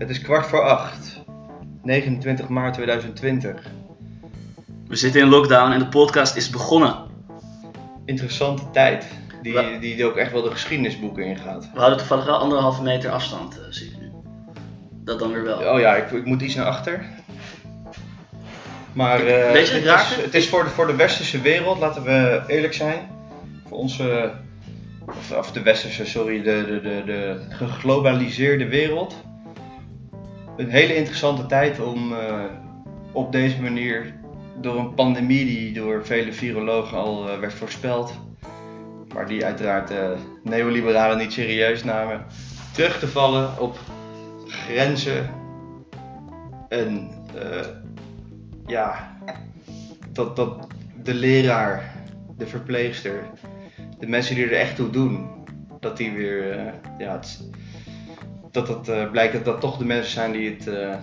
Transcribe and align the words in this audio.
Het 0.00 0.10
is 0.10 0.20
kwart 0.20 0.46
voor 0.46 0.62
acht. 0.62 1.20
29 1.82 2.48
maart 2.48 2.74
2020. 2.74 3.62
We 4.88 4.96
zitten 4.96 5.20
in 5.20 5.28
lockdown 5.28 5.72
en 5.72 5.78
de 5.78 5.86
podcast 5.86 6.36
is 6.36 6.50
begonnen. 6.50 6.94
Interessante 8.04 8.62
tijd. 8.72 9.06
Die, 9.42 9.78
die 9.78 10.04
ook 10.04 10.16
echt 10.16 10.32
wel 10.32 10.42
de 10.42 10.50
geschiedenisboeken 10.50 11.24
ingaat. 11.24 11.70
We 11.72 11.78
houden 11.78 11.98
toevallig 11.98 12.24
wel 12.24 12.36
anderhalve 12.36 12.82
meter 12.82 13.10
afstand, 13.10 13.58
eh, 13.58 13.64
zie 13.70 13.86
ik 13.86 14.00
nu. 14.00 14.10
Dat 15.04 15.18
dan 15.18 15.32
weer 15.32 15.42
wel. 15.42 15.74
Oh 15.74 15.80
ja, 15.80 15.94
ik, 15.96 16.10
ik 16.10 16.24
moet 16.24 16.42
iets 16.42 16.54
naar 16.54 16.66
achter. 16.66 17.04
Maar 18.92 19.24
Weet 19.24 19.68
je 19.68 19.82
wat 19.84 19.98
het, 19.98 20.18
is, 20.18 20.24
het 20.24 20.34
is 20.34 20.48
voor 20.48 20.64
de, 20.64 20.70
voor 20.70 20.86
de 20.86 20.96
westerse 20.96 21.40
wereld, 21.40 21.78
laten 21.78 22.02
we 22.02 22.42
eerlijk 22.46 22.74
zijn. 22.74 23.08
Voor 23.68 23.78
onze, 23.78 24.32
of, 25.06 25.32
of 25.32 25.52
de 25.52 25.62
westerse, 25.62 26.06
sorry, 26.06 26.42
de, 26.42 26.64
de, 26.66 26.80
de, 26.80 27.02
de 27.06 27.40
geglobaliseerde 27.48 28.68
wereld. 28.68 29.28
Een 30.56 30.70
hele 30.70 30.94
interessante 30.96 31.46
tijd 31.46 31.80
om 31.80 32.12
eh, 32.12 32.44
op 33.12 33.32
deze 33.32 33.62
manier 33.62 34.14
door 34.60 34.78
een 34.78 34.94
pandemie 34.94 35.44
die 35.44 35.72
door 35.72 36.06
vele 36.06 36.32
virologen 36.32 36.98
al 36.98 37.28
eh, 37.28 37.38
werd 37.38 37.54
voorspeld. 37.54 38.12
Maar 39.14 39.26
die 39.26 39.44
uiteraard 39.44 39.88
de 39.88 40.16
neoliberalen 40.44 41.18
niet 41.18 41.32
serieus 41.32 41.84
namen. 41.84 42.24
Terug 42.72 42.98
te 42.98 43.08
vallen 43.08 43.60
op 43.60 43.78
grenzen 44.46 45.30
en 46.68 47.10
eh, 47.34 47.66
ja, 48.66 49.16
dat, 50.12 50.36
dat 50.36 50.66
de 51.02 51.14
leraar, 51.14 51.94
de 52.36 52.46
verpleegster, 52.46 53.22
de 53.98 54.06
mensen 54.06 54.34
die 54.34 54.44
er 54.44 54.52
echt 54.52 54.76
toe 54.76 54.90
doen, 54.90 55.28
dat 55.80 55.96
die 55.96 56.12
weer, 56.12 56.58
eh, 56.58 56.72
ja, 56.98 57.20
dat 58.50 58.68
het 58.68 58.88
eh, 58.88 59.10
blijkt 59.10 59.32
dat 59.32 59.44
dat 59.44 59.60
toch 59.60 59.76
de 59.78 59.84
mensen 59.84 60.12
zijn 60.12 60.32
die 60.32 60.50
het, 60.50 60.66
eh, 60.66 60.94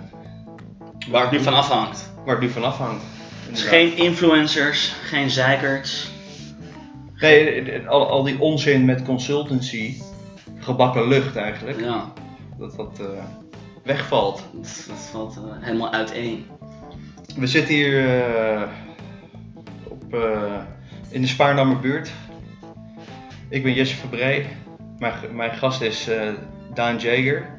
Waar 1.10 1.22
het 1.22 1.32
nu 1.32 1.40
van 1.40 1.54
afhangt. 1.54 2.12
waar 2.26 2.36
het 2.36 2.44
nu 2.44 2.50
van 2.50 2.64
afhangt. 2.64 3.04
Dus 3.50 3.64
geen 3.64 3.98
influencers, 3.98 4.88
geen 5.04 5.30
zeikerts. 5.30 6.12
Nee, 7.16 7.88
al, 7.88 8.10
al 8.10 8.24
die 8.24 8.40
onzin 8.40 8.86
met 8.86 9.04
consultancy, 9.04 10.02
gebakken 10.60 11.08
lucht 11.08 11.36
eigenlijk, 11.36 11.80
Ja, 11.80 12.14
dat 12.58 12.76
dat 12.76 13.00
eh, 13.00 13.06
wegvalt. 13.84 14.44
dat, 14.54 14.86
dat 14.88 14.98
valt 15.12 15.36
eh, 15.38 15.44
helemaal 15.60 15.92
uiteen. 15.92 16.46
We 17.38 17.48
zitten 17.48 17.74
hier 17.76 18.06
op, 19.84 20.16
in 21.10 21.22
de 21.22 21.28
Spaarnammer 21.28 21.80
buurt. 21.80 22.12
Ik 23.50 23.64
ben 23.64 23.74
Jesse 23.74 23.96
Verbree. 23.96 24.46
Mijn, 25.00 25.14
mijn 25.32 25.52
gast 25.54 25.82
is 25.82 26.10
Daan 26.78 26.98
Jager. 26.98 27.50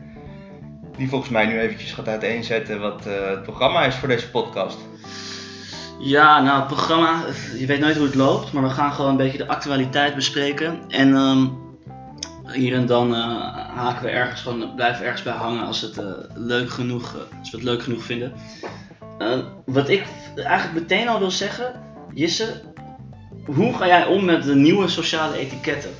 Die 0.97 1.08
volgens 1.08 1.30
mij 1.30 1.47
nu 1.47 1.58
eventjes 1.58 1.92
gaat 1.92 2.08
uiteenzetten 2.08 2.80
wat 2.80 3.06
eh, 3.06 3.28
het 3.28 3.42
programma 3.42 3.84
is 3.84 3.94
voor 3.94 4.08
deze 4.08 4.30
podcast. 4.30 4.78
Ja, 5.98 6.42
nou, 6.42 6.58
het 6.58 6.66
programma, 6.66 7.24
je 7.58 7.66
weet 7.66 7.80
nooit 7.80 7.96
hoe 7.96 8.06
het 8.06 8.14
loopt, 8.14 8.52
maar 8.52 8.62
we 8.62 8.70
gaan 8.70 8.92
gewoon 8.92 9.11
een 9.11 9.16
beetje 9.16 9.39
de 9.39 9.48
actualiteit 9.48 10.14
bespreken. 10.14 10.80
En 10.89 11.14
ehm, 11.14 11.46
hier 12.52 12.74
en 12.74 12.86
dan 12.86 13.14
eh, 13.14 13.20
haken 13.77 14.05
we 14.05 14.11
ergens 14.11 14.41
gewoon, 14.41 14.74
blijven 14.74 15.05
ergens 15.05 15.22
bij 15.22 15.33
hangen 15.33 15.66
als, 15.66 15.80
het, 15.80 15.98
eh, 15.98 16.05
leuk 16.34 16.70
genoeg, 16.70 17.16
als 17.39 17.50
we 17.50 17.56
het 17.56 17.66
leuk 17.66 17.83
genoeg 17.83 18.02
vinden. 18.02 18.33
Eh, 19.19 19.39
wat 19.66 19.89
ik 19.89 20.05
eigenlijk 20.34 20.80
meteen 20.80 21.08
al 21.08 21.19
wil 21.19 21.30
zeggen, 21.30 21.80
Jisse, 22.14 22.62
hoe 23.44 23.74
ga 23.74 23.86
jij 23.86 24.06
om 24.06 24.24
met 24.24 24.42
de 24.42 24.55
nieuwe 24.55 24.89
sociale 24.89 25.39
etiketten? 25.39 25.91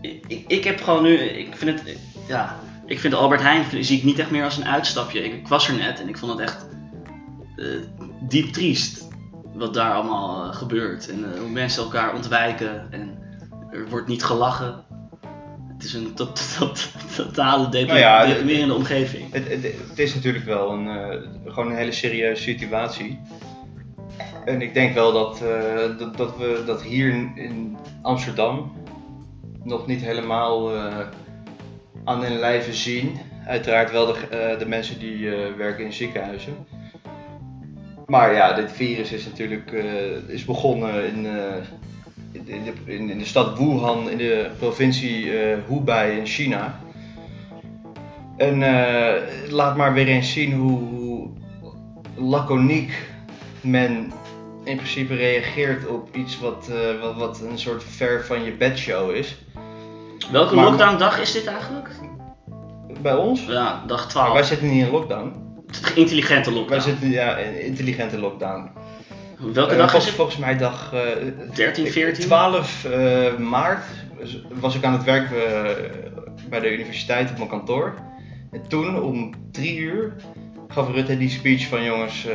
Ik, 0.00 0.24
ik, 0.26 0.44
ik 0.46 0.64
heb 0.64 0.82
gewoon 0.82 1.02
nu, 1.02 1.14
ik 1.18 1.56
vind 1.56 1.80
het, 1.80 1.98
ja, 2.26 2.56
ik 2.86 3.00
vind 3.00 3.14
Albert 3.14 3.42
Heijn 3.42 3.84
zie 3.84 3.98
ik 3.98 4.04
niet 4.04 4.18
echt 4.18 4.30
meer 4.30 4.44
als 4.44 4.56
een 4.56 4.66
uitstapje. 4.66 5.24
Ik, 5.24 5.32
ik 5.32 5.48
was 5.48 5.68
er 5.68 5.74
net 5.74 6.00
en 6.00 6.08
ik 6.08 6.18
vond 6.18 6.32
het 6.32 6.40
echt 6.40 6.66
eh, 7.56 7.66
diep 8.20 8.52
triest 8.52 9.08
wat 9.54 9.74
daar 9.74 9.92
allemaal 9.92 10.44
eh, 10.44 10.56
gebeurt. 10.56 11.10
En 11.10 11.32
eh, 11.32 11.40
hoe 11.40 11.48
mensen 11.48 11.82
elkaar 11.82 12.14
ontwijken 12.14 12.92
en 12.92 13.18
er 13.70 13.88
wordt 13.88 14.08
niet 14.08 14.24
gelachen. 14.24 14.84
Het 15.68 15.84
is 15.84 15.94
een 15.94 16.14
tot, 16.14 16.56
tot, 16.58 16.88
totale 17.16 17.68
Nou 17.68 17.98
ja, 17.98 18.26
de- 18.26 18.32
deprimerende 18.32 18.74
omgeving. 18.74 19.32
Het, 19.32 19.48
het, 19.48 19.62
het 19.88 19.98
is 19.98 20.14
natuurlijk 20.14 20.44
wel 20.44 20.70
een, 20.70 20.88
gewoon 21.46 21.70
een 21.70 21.76
hele 21.76 21.92
serieuze 21.92 22.42
situatie. 22.42 23.20
En 24.44 24.62
ik 24.62 24.74
denk 24.74 24.94
wel 24.94 25.12
dat, 25.12 25.42
dat, 25.98 26.16
dat 26.16 26.36
we 26.36 26.62
dat 26.66 26.82
hier 26.82 27.08
in, 27.08 27.36
in 27.36 27.76
Amsterdam 28.02 28.72
nog 29.62 29.86
niet 29.86 30.00
helemaal 30.00 30.70
aan 32.06 32.20
den 32.20 32.38
lijve 32.38 32.72
zien. 32.72 33.18
Uiteraard 33.46 33.90
wel 33.90 34.06
de, 34.06 34.12
eh, 34.12 34.58
de 34.58 34.68
mensen 34.68 34.98
die 34.98 35.34
eh, 35.34 35.54
werken 35.56 35.84
in 35.84 35.92
ziekenhuizen. 35.92 36.54
Maar 38.06 38.34
ja, 38.34 38.52
dit 38.52 38.72
virus 38.72 39.12
is 39.12 39.24
natuurlijk 39.24 39.72
eh, 39.72 40.28
is 40.28 40.44
begonnen 40.44 41.06
in, 41.06 41.26
in, 42.32 42.64
de, 42.64 42.94
in, 42.94 43.18
de 43.18 43.24
stad 43.24 43.58
Wuhan 43.58 44.10
in 44.10 44.18
de 44.18 44.50
provincie 44.58 45.30
Hubei 45.68 46.18
in 46.18 46.26
China. 46.26 46.80
En 48.36 48.58
laat 49.50 49.76
maar 49.76 49.94
weer 49.94 50.06
eens 50.06 50.32
zien 50.32 50.52
hoe, 50.52 50.78
hoe 50.78 51.30
laconiek 52.16 52.92
men 53.60 54.12
in 54.64 54.76
principe 54.76 55.14
reageert 55.14 55.86
op 55.86 56.16
iets 56.16 56.38
wat, 56.38 56.70
wat, 57.00 57.16
wat 57.16 57.40
een 57.40 57.58
soort 57.58 57.84
ver 57.84 58.24
van 58.24 58.44
je 58.44 58.52
bedshow 58.52 59.10
is. 59.10 59.36
Welke 60.30 60.54
maar- 60.54 60.64
lockdown 60.64 60.98
dag 60.98 61.20
is 61.20 61.32
dit 61.32 61.46
eigenlijk? 61.46 61.88
Bij 63.02 63.14
ons? 63.14 63.44
Ja, 63.46 63.82
dag 63.86 63.98
Maar 64.00 64.08
12. 64.08 64.32
wij 64.32 64.42
zitten 64.42 64.68
niet 64.68 64.84
in 64.84 64.90
lockdown. 64.90 65.32
Intelligente 65.94 66.50
Wij 66.50 66.58
lockdown. 66.58 66.80
zitten 66.82 67.10
ja, 67.10 67.36
in 67.36 67.64
intelligente 67.64 68.18
lockdown. 68.18 68.70
Welke 69.52 69.72
Eh, 69.72 69.78
dag 69.78 69.94
is 69.94 70.04
het? 70.04 70.14
Volgens 70.14 70.36
mij 70.36 70.56
dag 70.56 70.92
eh, 70.92 71.00
13, 71.54 71.86
14? 71.86 72.24
12 72.26 72.84
eh, 72.84 73.36
maart 73.36 73.84
was 74.52 74.74
ik 74.74 74.84
aan 74.84 74.92
het 74.92 75.04
werk 75.04 75.30
eh, 75.30 75.70
bij 76.48 76.60
de 76.60 76.72
universiteit 76.72 77.30
op 77.30 77.36
mijn 77.36 77.48
kantoor. 77.48 77.94
En 78.50 78.68
toen 78.68 79.00
om 79.02 79.34
drie 79.52 79.76
uur 79.78 80.12
gaf 80.68 80.90
Rutte 80.90 81.18
die 81.18 81.28
speech 81.30 81.66
van 81.68 81.82
jongens, 81.84 82.26
eh, 82.26 82.34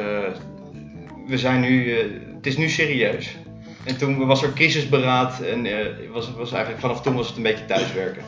we 1.28 1.38
zijn 1.38 1.62
nu, 1.62 1.91
het 2.35 2.46
is 2.47 2.58
nu 2.58 2.69
serieus. 2.69 3.35
En 3.84 3.97
toen 3.97 4.25
was 4.25 4.44
er 4.44 4.53
crisisberaad 4.53 5.42
en 5.42 5.66
eh, 5.66 6.09
was, 6.12 6.31
was 6.34 6.52
eigenlijk 6.52 6.81
vanaf 6.81 7.02
toen 7.02 7.16
was 7.16 7.28
het 7.28 7.38
een 7.38 7.44
beetje 7.44 7.66
thuiswerken. 7.66 8.24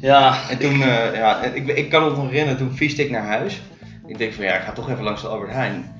Ja, 0.00 0.48
En 0.50 0.58
toen, 0.58 0.82
eh, 0.82 1.14
ja, 1.14 1.42
en 1.42 1.56
ik, 1.56 1.66
ik 1.66 1.90
kan 1.90 2.04
het 2.04 2.16
nog 2.16 2.30
herinneren, 2.30 2.58
toen 2.58 2.76
fietste 2.76 3.04
ik 3.04 3.10
naar 3.10 3.26
huis. 3.26 3.62
Ik 4.06 4.18
denk 4.18 4.32
van 4.32 4.44
ja, 4.44 4.54
ik 4.54 4.62
ga 4.62 4.72
toch 4.72 4.90
even 4.90 5.04
langs 5.04 5.20
de 5.20 5.28
Albert 5.28 5.52
Heijn. 5.52 5.92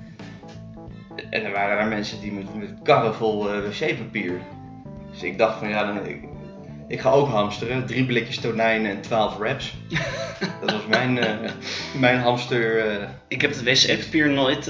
En 1.31 1.44
er 1.44 1.53
waren 1.53 1.77
daar 1.77 1.88
mensen 1.88 2.21
die 2.21 2.33
met, 2.33 2.54
met 2.54 2.75
karren 2.83 3.15
vol 3.15 3.53
eh, 3.53 3.59
wc-papier. 3.59 4.41
Dus 5.10 5.22
ik 5.22 5.38
dacht 5.38 5.59
van 5.59 5.69
ja, 5.69 5.84
dan, 5.84 6.06
ik, 6.06 6.22
ik 6.88 7.00
ga 7.00 7.10
ook 7.10 7.28
hamsteren. 7.28 7.87
Drie 7.87 8.04
blikjes 8.04 8.38
tonijn 8.38 8.87
en 8.87 9.00
twaalf 9.00 9.37
wraps. 9.37 9.75
Dat 10.60 10.71
was 10.71 10.87
mijn, 10.88 11.19
mijn 11.99 12.19
hamster. 12.19 12.84
ik 13.28 13.41
heb 13.41 13.50
het 13.50 13.62
wc-papier 13.62 14.31
nooit 14.31 14.65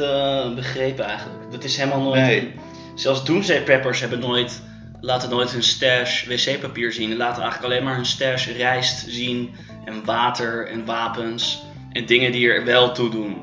begrepen 0.54 1.04
eigenlijk. 1.04 1.50
Dat 1.50 1.64
is 1.64 1.76
helemaal 1.76 2.02
nooit... 2.02 2.20
Nee. 2.20 2.52
Zelfs 2.94 3.24
doomsday 3.24 3.62
preppers 3.62 4.00
hebben 4.00 4.20
nooit, 4.20 4.62
laten 5.00 5.30
nooit 5.30 5.50
hun 5.50 5.62
stash 5.62 6.26
wc-papier 6.26 6.92
zien. 6.92 7.10
En 7.10 7.16
laten 7.16 7.42
eigenlijk 7.42 7.72
alleen 7.72 7.84
maar 7.84 7.94
hun 7.94 8.06
stash 8.06 8.48
rijst 8.48 9.04
zien. 9.08 9.54
En 9.84 10.04
water 10.04 10.68
en 10.68 10.84
wapens. 10.84 11.62
En 11.92 12.06
dingen 12.06 12.32
die 12.32 12.50
er 12.50 12.64
wel 12.64 12.92
toe 12.92 13.10
doen. 13.10 13.36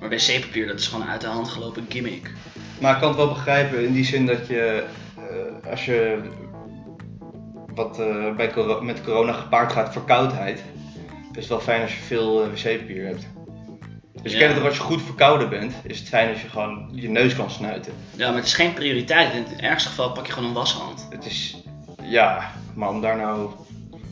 Maar 0.00 0.08
wc-papier, 0.08 0.66
dat 0.66 0.78
is 0.78 0.86
gewoon 0.86 1.08
uit 1.08 1.20
de 1.20 1.26
hand 1.26 1.48
gelopen 1.48 1.86
gimmick. 1.88 2.32
Maar 2.80 2.94
ik 2.94 3.00
kan 3.00 3.08
het 3.08 3.16
wel 3.16 3.28
begrijpen 3.28 3.84
in 3.84 3.92
die 3.92 4.04
zin 4.04 4.26
dat 4.26 4.46
je, 4.46 4.84
eh, 5.16 5.70
als 5.70 5.84
je 5.84 6.18
wat 7.74 7.98
eh, 8.00 8.34
bij 8.36 8.52
met 8.82 9.02
corona 9.02 9.32
gepaard 9.32 9.72
gaat, 9.72 9.92
verkoudheid, 9.92 10.62
is 11.32 11.38
het 11.38 11.48
wel 11.48 11.60
fijn 11.60 11.82
als 11.82 11.94
je 11.94 12.00
veel 12.00 12.42
eh, 12.42 12.48
wc-papier 12.48 13.06
hebt. 13.06 13.26
Dus 14.22 14.32
je 14.32 14.38
Ja. 14.38 14.44
kent 14.44 14.54
het 14.54 14.62
ook 14.62 14.68
als 14.68 14.78
je 14.78 14.82
goed 14.84 15.02
verkouden 15.02 15.48
bent, 15.48 15.74
is 15.82 15.98
het 15.98 16.08
fijn 16.08 16.28
als 16.32 16.42
je 16.42 16.48
gewoon 16.48 16.88
je 16.92 17.08
neus 17.08 17.34
kan 17.36 17.50
snuiten. 17.50 17.92
Ja, 18.16 18.26
maar 18.28 18.36
het 18.36 18.46
is 18.46 18.54
geen 18.54 18.72
prioriteit. 18.72 19.32
In 19.34 19.44
het 19.48 19.60
ergste 19.60 19.88
geval 19.88 20.10
pak 20.12 20.26
je 20.26 20.32
gewoon 20.32 20.48
een 20.48 20.54
washand. 20.54 21.06
Het 21.10 21.26
is, 21.26 21.56
ja, 22.02 22.50
maar 22.74 22.88
om 22.88 23.00
daar 23.00 23.16
nou 23.16 23.50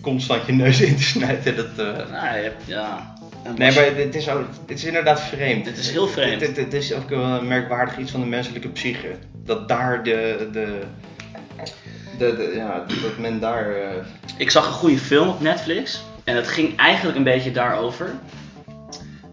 constant 0.00 0.46
je 0.46 0.52
neus 0.52 0.80
in 0.80 0.96
te 0.96 1.02
snuiten, 1.02 1.56
dat... 1.56 1.76
Nou, 1.76 2.36
je 2.36 2.42
hebt, 2.42 2.62
ja. 2.66 3.14
Nee, 3.56 3.74
maar 3.74 3.84
het 3.96 4.14
is, 4.14 4.28
ook, 4.28 4.44
het 4.66 4.78
is 4.78 4.84
inderdaad 4.84 5.20
vreemd. 5.20 5.66
Het 5.66 5.78
is 5.78 5.90
heel 5.90 6.08
vreemd. 6.08 6.40
Het, 6.40 6.56
het, 6.56 6.56
het 6.64 6.72
is 6.74 6.92
ook 6.94 7.08
wel 7.08 7.24
een 7.24 7.46
merkwaardig 7.48 7.98
iets 7.98 8.10
van 8.10 8.20
de 8.20 8.26
menselijke 8.26 8.68
psyche. 8.68 9.16
Dat 9.44 9.68
daar 9.68 10.02
de, 10.02 10.48
de, 10.52 10.80
de, 12.18 12.36
de- 12.36 12.52
ja, 12.56 12.84
dat 13.02 13.18
men 13.18 13.40
daar... 13.40 13.70
eh, 13.74 13.90
Ik 14.36 14.50
zag 14.50 14.66
een 14.66 14.72
goede 14.72 14.98
film 14.98 15.28
op 15.28 15.40
Netflix. 15.40 16.02
En 16.24 16.36
het 16.36 16.48
ging 16.48 16.76
eigenlijk 16.78 17.16
een 17.18 17.24
beetje 17.24 17.50
daarover. 17.52 18.14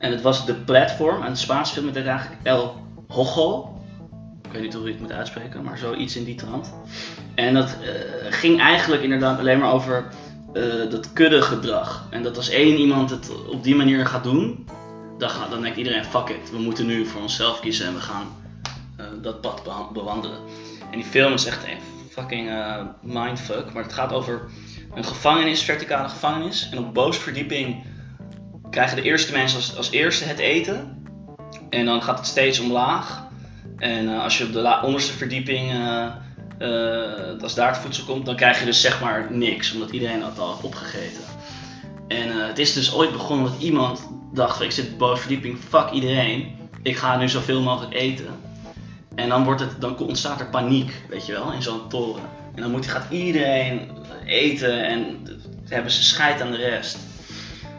En 0.03 0.11
het 0.11 0.21
was 0.21 0.45
The 0.45 0.53
Platform, 0.53 1.21
een 1.21 1.37
Spaans 1.37 1.71
film 1.71 1.85
met 1.85 1.95
eigenlijk 1.95 2.41
El 2.43 2.75
Hojo. 3.07 3.79
Ik 4.41 4.51
weet 4.51 4.61
niet 4.61 4.73
hoe 4.73 4.85
je 4.85 4.91
het 4.91 5.01
moet 5.01 5.11
uitspreken, 5.11 5.63
maar 5.63 5.77
zoiets 5.77 6.15
in 6.15 6.23
die 6.23 6.35
trant. 6.35 6.73
En 7.35 7.53
dat 7.53 7.77
eh, 7.81 8.31
ging 8.33 8.59
eigenlijk 8.59 9.03
inderdaad 9.03 9.39
alleen 9.39 9.59
maar 9.59 9.71
over 9.71 10.07
eh, 10.53 10.63
dat 10.89 11.13
kuddegedrag. 11.13 12.07
En 12.09 12.23
dat 12.23 12.37
als 12.37 12.49
één 12.49 12.77
iemand 12.77 13.09
het 13.09 13.31
op 13.47 13.63
die 13.63 13.75
manier 13.75 14.05
gaat 14.05 14.23
doen, 14.23 14.67
dan, 15.17 15.29
gaat, 15.29 15.49
dan 15.49 15.61
denkt 15.61 15.77
iedereen, 15.77 16.05
fuck 16.05 16.29
it, 16.29 16.51
we 16.51 16.59
moeten 16.59 16.85
nu 16.85 17.05
voor 17.05 17.21
onszelf 17.21 17.59
kiezen 17.59 17.87
en 17.87 17.93
we 17.93 18.01
gaan 18.01 18.27
eh, 18.97 19.05
dat 19.21 19.41
pad 19.41 19.63
bewandelen. 19.93 20.37
En 20.91 20.97
die 20.97 21.07
film 21.07 21.33
is 21.33 21.45
echt 21.45 21.63
een 21.63 21.79
fucking 22.09 22.51
mindfuck, 23.01 23.73
maar 23.73 23.83
het 23.83 23.93
gaat 23.93 24.13
over 24.13 24.41
een 24.93 25.05
gevangenis, 25.05 25.61
verticale 25.61 26.09
gevangenis. 26.09 26.69
En 26.71 26.77
op 26.77 26.85
de 26.85 26.91
bovenste 26.91 27.23
verdieping 27.23 27.83
krijgen 28.73 28.95
de 28.95 29.03
eerste 29.03 29.31
mensen 29.31 29.57
als, 29.57 29.75
als 29.77 29.91
eerste 29.91 30.25
het 30.25 30.39
eten. 30.39 31.05
En 31.69 31.85
dan 31.85 32.03
gaat 32.03 32.17
het 32.17 32.27
steeds 32.27 32.59
omlaag. 32.59 33.23
En 33.77 34.13
eh, 34.13 34.23
als 34.23 34.37
je 34.37 34.45
op 34.45 34.53
de 34.53 34.79
onderste 34.83 35.13
verdieping, 35.13 35.71
eh, 35.71 36.05
eh, 36.57 37.41
als 37.41 37.55
daar 37.55 37.67
het 37.67 37.77
voedsel 37.77 38.05
komt, 38.05 38.25
dan 38.25 38.35
krijg 38.35 38.59
je 38.59 38.65
dus 38.65 38.81
zeg 38.81 39.01
maar 39.01 39.27
niks, 39.29 39.73
omdat 39.73 39.91
iedereen 39.91 40.19
dat 40.19 40.39
al 40.39 40.51
heeft 40.51 40.63
opgegeten. 40.63 41.23
En 42.07 42.47
het 42.47 42.59
is 42.59 42.73
dus 42.73 42.93
ooit 42.93 43.11
begonnen 43.11 43.51
dat 43.51 43.61
iemand 43.61 44.09
dacht, 44.33 44.61
ik 44.61 44.71
zit 44.71 44.97
bovenste 44.97 45.27
verdieping, 45.27 45.57
fuck 45.69 45.89
iedereen, 45.91 46.55
ik 46.81 46.97
ga 46.97 47.17
nu 47.17 47.29
zoveel 47.29 47.61
mogelijk 47.61 47.93
eten. 47.93 48.27
En 49.15 49.29
dan, 49.29 49.43
wordt 49.43 49.61
het, 49.61 49.81
dan 49.81 49.97
ontstaat 49.97 50.39
er 50.39 50.49
paniek, 50.49 50.91
weet 51.09 51.25
je 51.25 51.31
wel, 51.31 51.51
in 51.51 51.61
zo'n 51.61 51.89
toren. 51.89 52.23
En 52.55 52.61
dan 52.61 52.71
moet, 52.71 52.87
gaat 52.87 53.11
iedereen 53.11 53.89
eten 54.25 54.85
en 54.85 55.27
hebben 55.69 55.91
ze 55.91 56.03
scheid 56.03 56.41
aan 56.41 56.51
de 56.51 56.57
rest. 56.57 56.97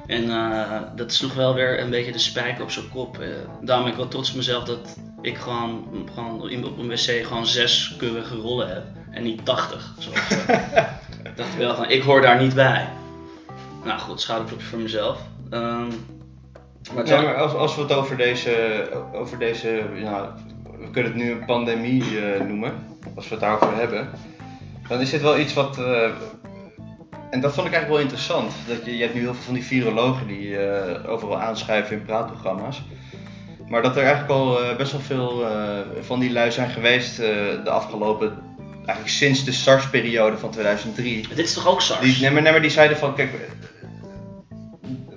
En 0.07 0.31
eh, 0.31 0.81
dat 0.97 1.13
sloeg 1.13 1.35
wel 1.35 1.55
weer 1.55 1.81
een 1.81 1.91
beetje 1.91 2.13
de 2.13 2.19
spijker 2.19 2.63
op 2.63 2.71
zijn 2.71 2.89
kop. 2.89 3.19
Eh, 3.19 3.29
daarom 3.61 3.85
ben 3.85 3.93
ik 3.93 3.99
wel 3.99 4.09
trots 4.09 4.31
op 4.31 4.37
mezelf 4.37 4.65
dat 4.65 4.97
ik 5.21 5.37
gewoon, 5.37 5.85
gewoon 6.15 6.51
in- 6.51 6.65
op 6.67 6.79
een 6.79 6.89
wc 6.89 7.27
gewoon 7.27 7.47
zes 7.47 7.95
keurige 7.99 8.37
rollen 8.37 8.69
heb. 8.69 8.85
En 9.11 9.23
niet 9.23 9.45
80. 9.45 9.95
Zoals, 9.99 10.47
eh, 10.47 10.49
dacht 11.37 11.53
ik 11.53 11.59
wel 11.59 11.75
van, 11.75 11.91
ik 11.91 12.03
hoor 12.03 12.21
daar 12.21 12.43
niet 12.43 12.55
bij. 12.55 12.89
Nou 13.85 13.99
goed, 14.01 14.21
schouderklopje 14.21 14.67
voor 14.67 14.79
mezelf. 14.79 15.19
Ehm, 15.51 15.87
maar 16.95 17.07
Ja, 17.07 17.21
maar 17.21 17.37
als, 17.37 17.53
als 17.55 17.75
we 17.77 17.83
het 17.83 17.93
over 17.93 18.17
deze, 18.17 18.87
over 19.13 19.39
deze 19.39 19.85
ja, 19.95 20.35
we 20.79 20.91
kunnen 20.91 21.13
het 21.13 21.21
nu 21.23 21.31
een 21.31 21.45
pandemie 21.45 22.05
noemen, 22.47 22.73
als 23.15 23.25
we 23.29 23.31
het 23.35 23.41
daarover 23.41 23.77
hebben, 23.77 24.09
dan 24.89 25.01
is 25.01 25.11
dit 25.11 25.23
wel 25.23 25.39
iets 25.39 25.55
wat, 25.55 25.79
en 27.35 27.41
dat 27.41 27.55
vond 27.55 27.67
ik 27.67 27.73
eigenlijk 27.73 27.89
wel 27.89 28.11
interessant, 28.11 28.53
dat 28.67 28.85
je, 28.85 28.97
je 28.97 29.03
hebt 29.03 29.15
nu 29.15 29.21
heel 29.21 29.35
veel 29.35 29.43
van 29.43 29.55
die 29.55 29.65
virologen 29.65 30.27
die 30.27 30.59
eh, 30.59 31.11
overal 31.11 31.41
aanschuiven 31.41 31.97
in 31.97 32.05
praatprogramma's, 32.05 32.83
maar 33.69 33.83
dat 33.83 33.97
er 33.97 34.03
eigenlijk 34.03 34.33
al 34.33 34.63
eh, 34.63 34.77
best 34.77 34.93
wel 34.93 35.01
veel 35.01 35.49
eh, 35.49 35.79
van 36.01 36.21
die 36.21 36.33
lui 36.33 36.51
zijn 36.51 36.71
geweest 36.71 37.17
de 37.17 37.71
afgelopen, 37.71 38.39
eigenlijk 38.77 39.09
sinds 39.09 39.45
de 39.45 39.53
SARS-periode 39.53 40.39
van 40.39 40.51
2003, 40.51 41.29
dit 41.29 41.39
is 41.39 41.55
toch 41.55 41.67
ook 41.67 41.81
SARS? 41.81 42.01
die, 42.01 42.21
nee, 42.21 42.31
maar, 42.31 42.43
nee, 42.43 42.53
maar 42.53 42.61
die 42.61 42.71
zeiden 42.71 42.97
van, 42.97 43.15
kijk, 43.15 43.31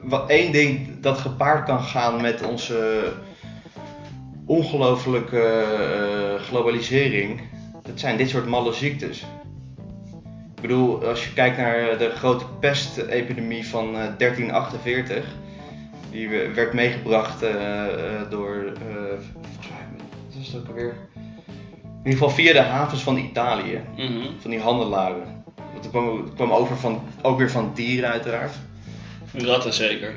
wat 0.04 0.30
één 0.30 0.52
ding 0.52 1.00
dat 1.02 1.18
gepaard 1.18 1.66
kan 1.66 1.84
gaan 1.84 2.22
met 2.22 2.44
onze 2.44 3.12
ongelofelijke 4.46 5.42
eh, 5.42 6.44
globalisering, 6.44 7.42
dat 7.84 8.00
zijn 8.00 8.18
dit 8.18 8.30
soort 8.30 8.48
malle 8.48 8.74
ziektes. 8.74 9.26
Ik 10.58 10.64
bedoel, 10.64 11.06
als 11.06 11.24
je 11.26 11.34
kijkt 11.34 11.58
naar 11.58 11.98
de 11.98 12.10
grote 12.16 12.46
pestepidemie 12.60 13.68
van 13.68 13.96
eh, 13.96 14.02
1348, 14.18 15.26
die 16.12 16.30
we- 16.30 16.52
werd 16.56 16.74
meegebracht 16.74 17.44
eh, 17.44 17.54
eh, 17.84 18.30
door, 18.30 18.56
eh, 18.66 18.96
volgens 19.34 19.68
mij, 19.70 20.06
wat 20.28 20.42
is 20.42 20.48
het 20.48 20.62
ook 20.62 20.68
alweer? 20.68 20.94
In 21.84 22.14
ieder 22.14 22.20
geval 22.28 22.30
via 22.30 22.54
de 22.54 22.60
havens 22.62 23.02
van 23.02 23.18
Italië 23.18 23.82
Mhm. 23.98 24.28
van 24.40 24.50
die 24.52 24.60
handelaren. 24.60 25.44
Want 25.56 25.84
het 25.84 25.90
kwam, 25.90 26.24
het 26.24 26.34
kwam 26.34 26.52
over 26.52 26.78
van, 26.78 27.02
ook 27.22 27.38
weer 27.38 27.52
van 27.52 27.72
dieren 27.74 28.10
uiteraard. 28.10 28.54
Ratten 29.34 29.74
zeker. 29.74 30.14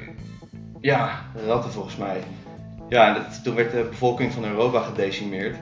Ja, 0.81 1.25
ratten 1.47 1.71
volgens 1.73 1.97
mij. 1.97 2.17
Ja, 2.89 3.09
en 3.09 3.15
dat, 3.23 3.45
toen 3.45 3.55
werd 3.55 3.73
de 3.73 3.87
bevolking 3.91 4.33
van 4.33 4.45
Europa 4.45 4.81
gedecimeerd. 4.81 5.57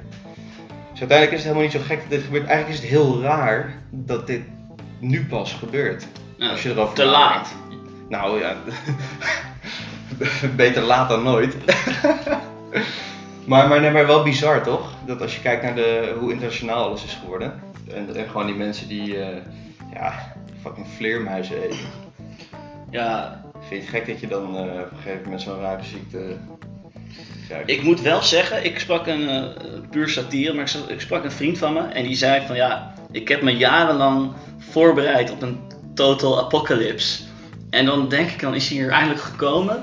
Dus 0.90 1.00
uiteindelijk 1.00 1.30
is 1.38 1.44
het 1.44 1.54
helemaal 1.54 1.62
niet 1.62 1.72
zo 1.72 1.80
gek 1.94 2.00
dat 2.00 2.10
dit 2.10 2.22
gebeurt. 2.22 2.46
Eigenlijk 2.46 2.78
is 2.78 2.84
het 2.84 2.92
heel 2.98 3.20
raar 3.20 3.74
dat 3.90 4.26
dit 4.26 4.40
nu 4.98 5.26
pas 5.26 5.52
gebeurt. 5.52 6.06
Ja, 6.36 6.50
Als 6.50 6.62
je 6.62 6.70
erover 6.70 6.94
te 6.94 7.04
laat. 7.04 7.54
Nou 8.08 8.40
ja, 8.40 8.56
beter 10.56 10.82
laat 10.82 11.08
dan 11.08 11.22
nooit. 11.22 11.56
maar, 13.46 13.68
maar, 13.68 13.80
nee, 13.80 13.90
maar 13.90 14.06
wel 14.06 14.22
bizar 14.22 14.62
toch? 14.62 14.92
Dat 15.06 15.20
als 15.20 15.34
je 15.34 15.40
kijkt 15.40 15.62
naar 15.62 15.74
de, 15.74 16.16
hoe 16.20 16.32
internationaal 16.32 16.84
alles 16.84 17.04
is 17.04 17.18
geworden. 17.22 17.62
En, 17.94 18.16
en 18.16 18.28
gewoon 18.28 18.46
die 18.46 18.54
mensen 18.54 18.88
die 18.88 19.20
eh, 19.20 19.42
ja, 19.94 20.32
fucking 20.62 20.86
vleermuizen 20.96 21.62
eten. 21.62 21.78
Ja, 22.90 23.42
Vind 23.60 23.82
je 23.82 23.88
het 23.88 23.96
gek 23.96 24.06
dat 24.06 24.20
je 24.20 24.26
dan 24.26 24.56
eh, 24.56 24.62
op 24.62 24.90
een 24.90 24.96
gegeven 24.96 25.22
moment 25.22 25.42
zo'n 25.42 25.60
rare 25.60 25.82
ziekte? 25.82 26.36
Ik 27.64 27.82
moet 27.82 28.00
wel 28.00 28.22
zeggen, 28.22 28.64
ik 28.64 28.78
sprak 28.78 29.06
een 29.06 29.28
eh, 29.28 29.44
puur 29.90 30.08
satire, 30.08 30.52
maar 30.52 30.74
ik 30.88 31.00
sprak 31.00 31.24
een 31.24 31.32
vriend 31.32 31.58
van 31.58 31.72
me 31.72 31.80
en 31.80 32.02
die 32.02 32.16
zei 32.16 32.46
van 32.46 32.56
ja, 32.56 32.94
ik 33.10 33.28
heb 33.28 33.42
me 33.42 33.56
jarenlang 33.56 34.32
voorbereid 34.70 35.30
op 35.30 35.42
een 35.42 35.60
total 35.94 36.38
apocalypse. 36.44 37.22
En 37.70 37.84
dan 37.84 38.08
denk 38.08 38.30
ik, 38.30 38.40
dan 38.40 38.54
is 38.54 38.68
hij 38.68 38.78
hier 38.78 38.90
eindelijk 38.90 39.20
gekomen. 39.20 39.76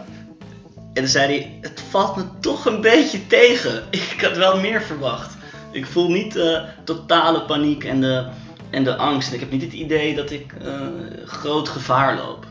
En 0.75 1.01
dan 1.01 1.07
zei 1.07 1.27
hij, 1.27 1.57
het 1.61 1.81
valt 1.89 2.15
me 2.15 2.23
toch 2.39 2.65
een 2.65 2.81
beetje 2.81 3.27
tegen. 3.27 3.83
Ik 4.15 4.21
had 4.21 4.37
wel 4.37 4.59
meer 4.59 4.81
verwacht. 4.81 5.37
Ik 5.71 5.85
voel 5.85 6.09
niet 6.09 6.33
de 6.33 6.65
totale 6.83 7.45
paniek 7.45 7.83
en 7.83 8.01
de, 8.01 8.27
en 8.69 8.83
de 8.83 8.95
angst. 8.95 9.33
Ik 9.33 9.39
heb 9.39 9.51
niet 9.51 9.61
het 9.61 9.73
idee 9.73 10.15
dat 10.15 10.31
ik 10.31 10.53
eh, 10.61 10.77
groot 11.25 11.69
gevaar 11.69 12.15
loop. 12.15 12.45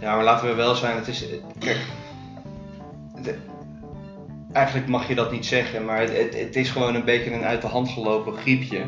Ja, 0.00 0.14
maar 0.14 0.24
laten 0.24 0.48
we 0.48 0.54
wel 0.54 0.74
zijn, 0.74 0.96
het 0.96 1.08
is. 1.08 1.24
Kijk. 1.58 1.78
eigenlijk 4.52 4.88
mag 4.88 5.08
je 5.08 5.14
dat 5.14 5.32
niet 5.32 5.46
zeggen, 5.46 5.84
maar 5.84 6.00
het, 6.00 6.34
het 6.34 6.56
is 6.56 6.70
gewoon 6.70 6.94
een 6.94 7.04
beetje 7.04 7.32
een 7.32 7.44
uit 7.44 7.62
de 7.62 7.68
hand 7.68 7.88
gelopen 7.88 8.36
griepje. 8.36 8.84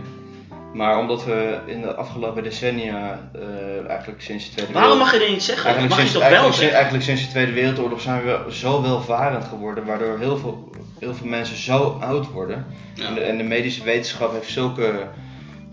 Maar 0.75 0.99
omdat 0.99 1.25
we 1.25 1.59
in 1.67 1.81
de 1.81 1.95
afgelopen 1.95 2.43
decennia, 2.43 3.31
eh, 3.35 3.89
eigenlijk 3.89 4.23
sinds 4.23 4.45
de 4.45 4.51
Tweede 4.55 4.73
Waarom 4.73 4.99
mag 4.99 5.13
je 5.13 5.19
dit 5.19 5.29
niet 5.29 5.43
zeggen? 5.43 5.65
Eigenlijk 5.65 5.95
mag 5.95 6.03
je 6.05 6.09
sinds, 6.11 6.13
toch 6.13 6.31
wel 6.31 6.39
eigenlijk, 6.39 6.57
sinds, 6.61 6.73
zeggen? 6.73 6.77
eigenlijk 6.77 7.05
sinds 7.05 7.23
de 7.25 7.31
Tweede 7.31 7.53
Wereldoorlog 7.53 8.01
zijn 8.01 8.25
we 8.25 8.45
zo 8.49 8.83
welvarend 8.83 9.45
geworden, 9.45 9.85
waardoor 9.85 10.19
heel 10.19 10.37
veel, 10.37 10.71
heel 10.99 11.15
veel 11.15 11.27
mensen 11.27 11.57
zo 11.57 11.99
oud 12.01 12.31
worden. 12.31 12.67
Ja. 12.95 13.07
En, 13.07 13.15
de, 13.15 13.21
en 13.21 13.37
de 13.37 13.43
medische 13.43 13.85
wetenschap 13.85 14.33
heeft 14.33 14.51
zulke 14.51 15.07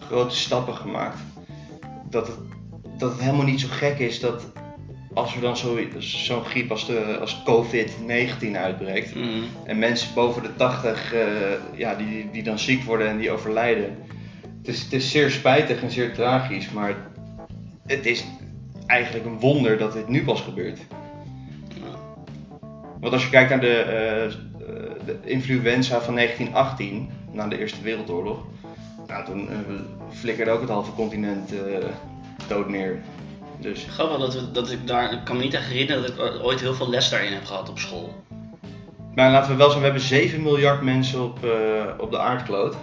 grote 0.07 0.35
stappen 0.35 0.75
gemaakt, 0.75 1.17
dat 2.09 2.27
het, 2.27 2.35
dat 2.97 3.11
het 3.11 3.21
helemaal 3.21 3.45
niet 3.45 3.61
zo 3.61 3.67
gek 3.71 3.99
is 3.99 4.19
dat 4.19 4.45
als 5.13 5.35
er 5.35 5.41
dan 5.41 5.57
zo- 5.57 5.79
zo'n 5.97 6.45
griep 6.45 6.71
als, 6.71 6.85
de, 6.87 7.17
als 7.19 7.41
COVID-19 7.45 8.57
uitbreekt, 8.57 9.15
Mhm. 9.15 9.27
en 9.65 9.79
mensen 9.79 10.13
boven 10.13 10.41
de 10.43 10.55
80 10.55 11.13
eh, 11.13 11.19
ja, 11.75 11.95
die, 11.95 12.29
die 12.31 12.43
dan 12.43 12.59
ziek 12.59 12.83
worden 12.83 13.07
en 13.07 13.17
die 13.17 13.31
overlijden. 13.31 13.97
Het 14.61 14.69
is, 14.69 14.83
het 14.83 14.93
is 14.93 15.11
zeer 15.11 15.31
spijtig 15.31 15.81
en 15.81 15.91
zeer 15.91 16.13
tragisch, 16.13 16.71
maar 16.71 16.95
het 17.87 18.05
is 18.05 18.25
eigenlijk 18.85 19.25
een 19.25 19.39
wonder 19.39 19.77
dat 19.77 19.93
dit 19.93 20.07
nu 20.07 20.23
pas 20.23 20.41
gebeurt. 20.41 20.79
Want 22.99 23.13
als 23.13 23.23
je 23.23 23.29
kijkt 23.29 23.49
naar 23.49 23.59
de, 23.59 23.77
eh, 23.77 24.25
eh, 24.25 24.31
de 25.05 25.19
influenza 25.23 26.01
van 26.01 26.13
1918, 26.13 27.09
na 27.31 27.47
de 27.47 27.57
Eerste 27.57 27.81
Wereldoorlog, 27.81 28.39
nou, 29.07 29.25
toen 29.25 29.49
eh, 29.49 29.55
flikkerde 30.09 30.51
ook 30.51 30.61
het 30.61 30.69
halve 30.69 30.93
continent 30.93 31.53
dood 32.47 32.69
neer. 32.69 32.99
Dus 33.59 33.85
Grappig 33.89 34.17
dat, 34.17 34.33
we, 34.33 34.51
dat 34.51 34.71
ik 34.71 34.87
daar, 34.87 35.13
ik 35.13 35.19
kan 35.23 35.37
me 35.37 35.43
niet 35.43 35.53
echt 35.53 35.67
herinneren 35.67 36.01
dat 36.01 36.35
ik 36.35 36.43
ooit 36.43 36.59
heel 36.59 36.73
veel 36.73 36.89
les 36.89 37.09
daarin 37.09 37.33
heb 37.33 37.45
gehad 37.45 37.69
op 37.69 37.79
school. 37.79 38.23
Maar 39.15 39.31
laten 39.31 39.51
we 39.51 39.57
wel 39.57 39.67
zijn, 39.69 39.79
we 39.79 39.85
hebben 39.85 40.03
7 40.03 40.41
miljard 40.41 40.81
mensen 40.81 41.23
op, 41.23 41.39
op 41.97 42.11
de 42.11 42.19
aardkloot. 42.19 42.75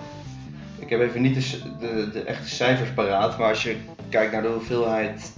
Ik 0.78 0.90
heb 0.90 1.00
even 1.00 1.22
niet 1.22 1.34
de, 1.34 1.58
de, 1.80 2.10
de 2.12 2.20
echte 2.22 2.48
cijfers 2.48 2.90
paraat, 2.90 3.38
maar 3.38 3.48
als 3.48 3.62
je 3.62 3.76
kijkt 4.08 4.32
naar 4.32 4.42
de 4.42 4.48
hoeveelheid. 4.48 5.32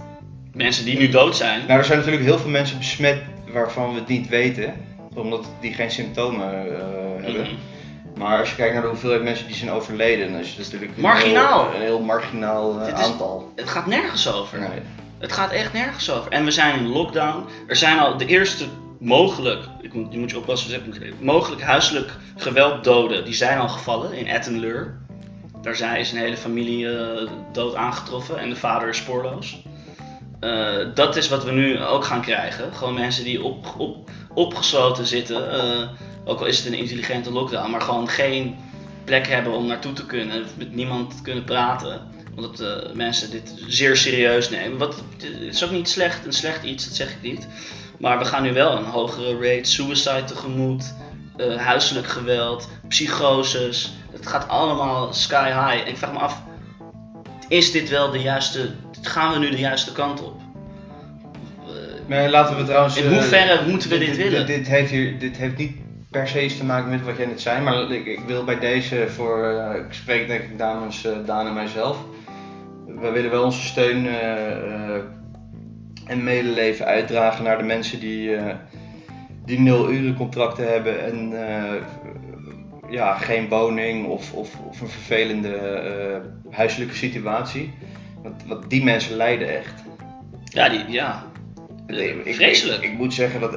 Mensen 0.53 0.85
die 0.85 0.97
nu 0.97 1.09
dood 1.09 1.35
zijn. 1.35 1.59
Nou, 1.67 1.79
er 1.79 1.85
zijn 1.85 1.97
natuurlijk 1.97 2.23
heel 2.25 2.37
veel 2.39 2.49
mensen 2.49 2.77
besmet 2.77 3.21
waarvan 3.53 3.93
we 3.93 3.99
het 3.99 4.07
niet 4.07 4.29
weten, 4.29 4.73
omdat 5.15 5.45
die 5.61 5.73
geen 5.73 5.91
symptomen 5.91 6.47
eh, 6.47 7.23
hebben. 7.23 7.41
Mhm. 7.41 8.19
Maar 8.19 8.39
als 8.39 8.49
je 8.49 8.55
kijkt 8.55 8.73
naar 8.73 8.81
de 8.81 8.87
hoeveelheid 8.87 9.23
mensen 9.23 9.47
die 9.47 9.55
zijn 9.55 9.71
overleden, 9.71 10.31
dan 10.31 10.39
is 10.41 10.49
het 10.49 10.57
natuurlijk 10.57 10.91
een 10.95 11.01
Marginaal. 11.01 11.65
heel, 11.65 11.75
een 11.75 11.81
heel 11.81 11.99
marginaal 11.99 12.81
eh, 12.81 12.87
is- 12.87 12.93
aantal. 12.93 13.51
Het 13.55 13.69
gaat 13.69 13.85
nergens 13.85 14.33
over. 14.33 14.59
Nee. 14.59 14.69
Het 15.19 15.31
gaat 15.31 15.51
echt 15.51 15.73
nergens 15.73 16.11
over. 16.11 16.31
En 16.31 16.45
we 16.45 16.51
zijn 16.51 16.79
in 16.79 16.87
lockdown. 16.87 17.45
Er 17.67 17.75
zijn 17.75 17.99
al 17.99 18.17
de 18.17 18.25
eerste 18.25 18.65
mogelijk, 18.99 19.65
ik 19.81 19.93
moet, 19.93 20.13
je 20.13 20.19
moet 20.19 20.31
je 20.31 20.37
oppassen 20.37 20.93
mogelijk 21.19 21.61
huiselijk 21.61 22.09
gewelddoden, 22.37 23.25
die 23.25 23.33
zijn 23.33 23.59
al 23.59 23.67
gevallen 23.69 24.13
in 24.13 24.27
Ettenleur. 24.27 24.99
Daar 25.61 25.75
zijn, 25.75 25.99
is 25.99 26.11
een 26.11 26.17
hele 26.17 26.37
familie 26.37 26.97
eh, 26.97 27.29
dood 27.51 27.75
aangetroffen 27.75 28.37
en 28.39 28.49
de 28.49 28.55
vader 28.55 28.89
is 28.89 28.97
spoorloos. 28.97 29.61
Eh, 30.39 30.75
dat 30.93 31.15
is 31.15 31.29
wat 31.29 31.43
we 31.43 31.51
nu 31.51 31.81
ook 31.83 32.03
gaan 32.05 32.21
krijgen. 32.21 32.73
Gewoon 32.73 32.93
mensen 32.93 33.23
die 33.23 33.43
op, 33.43 33.75
op, 33.77 34.09
opgesloten 34.33 35.05
zitten, 35.05 35.51
eh, 35.51 35.89
ook 36.25 36.39
al 36.39 36.45
is 36.45 36.57
het 36.57 36.67
een 36.67 36.79
intelligente 36.79 37.31
lockdown, 37.31 37.71
maar 37.71 37.81
gewoon 37.81 38.07
geen 38.09 38.55
plek 39.05 39.27
hebben 39.27 39.53
om 39.53 39.65
naartoe 39.65 39.93
te 39.93 40.05
kunnen, 40.05 40.45
met 40.57 40.75
niemand 40.75 41.21
kunnen 41.21 41.43
praten. 41.43 42.01
Omdat 42.35 42.59
eh, 42.59 42.93
mensen 42.93 43.31
dit 43.31 43.53
zeer 43.67 43.97
serieus 43.97 44.49
nemen. 44.49 44.77
Wat, 44.77 44.95
het 44.95 45.23
is 45.41 45.63
ook 45.63 45.71
niet 45.71 45.89
slecht, 45.89 46.25
een 46.25 46.33
slecht 46.33 46.63
iets, 46.63 46.85
dat 46.85 46.95
zeg 46.95 47.09
ik 47.11 47.21
niet. 47.21 47.47
Maar 47.99 48.17
we 48.19 48.25
gaan 48.25 48.43
nu 48.43 48.53
wel 48.53 48.77
een 48.77 48.85
hogere 48.85 49.33
rate 49.33 49.69
suicide 49.69 50.23
tegemoet. 50.23 50.93
eh, 51.37 51.55
huiselijk 51.55 52.07
geweld, 52.07 52.69
psychoses. 52.87 53.93
Het 54.11 54.27
gaat 54.27 54.47
allemaal 54.47 55.13
sky 55.13 55.45
high. 55.45 55.81
En 55.83 55.87
ik 55.87 55.97
vraag 55.97 56.13
me 56.13 56.19
af, 56.19 56.41
is 57.47 57.71
dit 57.71 57.89
wel 57.89 58.11
de 58.11 58.19
juiste, 58.21 58.69
gaan 59.01 59.33
we 59.33 59.39
nu 59.39 59.49
de 59.49 59.59
juiste 59.59 59.91
kant 59.91 60.23
op? 60.23 60.39
Eh, 61.65 61.73
Maar 62.07 62.29
laten 62.29 62.57
we 62.57 62.63
trouwens... 62.63 62.97
In 62.97 63.05
eh, 63.05 63.11
hoeverre 63.11 63.67
moeten 63.69 63.89
we 63.89 63.97
dit 63.97 64.17
willen? 64.17 64.45
Dit, 64.45 64.67
heeft 64.67 64.91
hier, 64.91 65.19
dit 65.19 65.37
heeft 65.37 65.57
niet 65.57 65.75
per 66.09 66.27
se 66.27 66.43
iets 66.43 66.57
te 66.57 66.65
maken 66.65 66.89
met 66.89 67.03
wat 67.05 67.17
jij 67.17 67.25
net 67.25 67.41
zei, 67.41 67.61
maar 67.61 67.91
ik, 67.91 68.05
ik 68.05 68.19
wil 68.27 68.43
bij 68.43 68.59
deze 68.59 69.07
voor, 69.09 69.43
eh, 69.45 69.75
ik 69.79 69.93
spreek 69.93 70.27
denk 70.27 70.41
ik 70.41 70.57
namens 70.57 71.05
eh, 71.05 71.11
Daan 71.25 71.47
en 71.47 71.53
mijzelf. 71.53 71.97
We 72.85 73.09
willen 73.11 73.31
wel 73.31 73.43
onze 73.43 73.65
steun 73.67 74.07
eh, 74.07 74.51
eh, 74.51 75.01
en 76.05 76.23
medeleven 76.23 76.85
uitdragen 76.85 77.43
naar 77.43 77.57
de 77.57 77.63
mensen 77.63 77.99
die, 77.99 78.35
eh, 78.35 78.55
die 79.45 79.59
nul 79.59 79.91
uren 79.91 80.15
contracten 80.15 80.71
hebben 80.71 81.03
en 81.05 81.47
eh, 81.47 81.71
ja, 82.91 83.13
geen 83.17 83.49
woning 83.49 84.05
of, 84.07 84.33
of, 84.33 84.55
of 84.69 84.81
een 84.81 84.87
vervelende 84.89 85.55
eh, 85.55 86.53
huiselijke 86.55 86.95
situatie. 86.95 87.73
Want, 88.23 88.43
want 88.47 88.69
die 88.69 88.83
mensen 88.83 89.15
lijden 89.15 89.57
echt. 89.57 89.73
ja, 90.45 90.69
die, 90.69 90.83
ja. 90.87 91.23
Ik- 91.87 92.35
Vreselijk. 92.35 92.83
Ik, 92.83 92.91
ik 92.91 92.97
moet 92.97 93.13
zeggen 93.13 93.39
dat, 93.39 93.55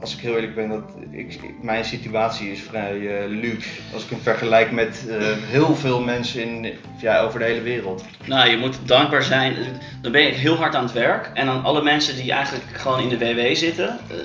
als 0.00 0.14
ik 0.16 0.20
heel 0.20 0.34
eerlijk 0.34 0.54
ben, 0.54 0.68
dat 0.68 0.82
ik, 1.10 1.40
mijn 1.62 1.84
situatie 1.84 2.52
is 2.52 2.60
vrij 2.62 3.20
eh, 3.22 3.28
luxe. 3.28 3.68
Als 3.94 4.04
ik 4.04 4.10
hem 4.10 4.20
vergelijk 4.20 4.70
met 4.72 5.06
eh, 5.08 5.16
heel 5.36 5.74
veel 5.76 6.00
mensen 6.00 6.42
in, 6.64 6.72
ja, 7.00 7.20
over 7.20 7.38
de 7.38 7.44
hele 7.44 7.60
wereld. 7.62 8.04
Nou, 8.24 8.48
je 8.50 8.56
moet 8.56 8.78
dankbaar 8.84 9.22
zijn. 9.22 9.54
Dan 10.02 10.12
ben 10.12 10.22
je 10.22 10.28
heel 10.32 10.56
hard 10.56 10.74
aan 10.74 10.82
het 10.84 10.92
werk. 10.92 11.30
En 11.34 11.46
dan 11.46 11.62
alle 11.64 11.82
mensen 11.82 12.16
die 12.16 12.32
eigenlijk 12.32 12.64
gewoon 12.72 13.00
in 13.00 13.08
de 13.08 13.18
WW 13.18 13.54
zitten. 13.54 13.88
eh, 13.88 14.16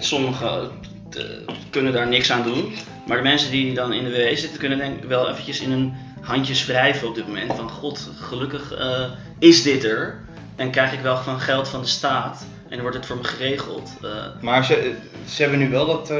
sommigen 0.00 0.70
eh, 1.16 1.54
kunnen 1.70 1.92
daar 1.92 2.08
niks 2.08 2.32
aan 2.32 2.42
doen. 2.42 2.74
Maar 3.06 3.16
de 3.16 3.22
mensen 3.22 3.50
die 3.50 3.74
dan 3.74 3.92
in 3.92 4.04
de 4.04 4.10
WW 4.10 4.36
zitten, 4.36 4.58
kunnen 4.58 4.78
denk 4.78 5.02
ik 5.02 5.08
wel 5.08 5.28
eventjes 5.30 5.60
in 5.60 5.70
hun 5.70 5.94
handjes 6.20 6.66
wrijven 6.66 7.08
op 7.08 7.14
dit 7.14 7.26
moment. 7.26 7.54
Van 7.54 7.70
god, 7.70 8.10
gelukkig 8.20 8.72
eh, 8.74 9.04
is 9.38 9.62
dit 9.62 9.84
er. 9.84 10.20
En 10.56 10.70
krijg 10.70 10.92
ik 10.92 11.00
wel 11.00 11.16
gewoon 11.16 11.40
geld 11.40 11.68
van 11.68 11.80
de 11.80 11.86
staat. 11.86 12.46
En 12.62 12.70
dan 12.70 12.80
wordt 12.80 12.96
het 12.96 13.06
voor 13.06 13.16
me 13.16 13.24
geregeld. 13.24 13.90
Eh, 14.02 14.10
Maar 14.40 14.64
ze, 14.64 14.94
ze 15.28 15.42
hebben 15.42 15.58
nu 15.60 15.68
wel 15.70 15.86
dat. 15.86 16.12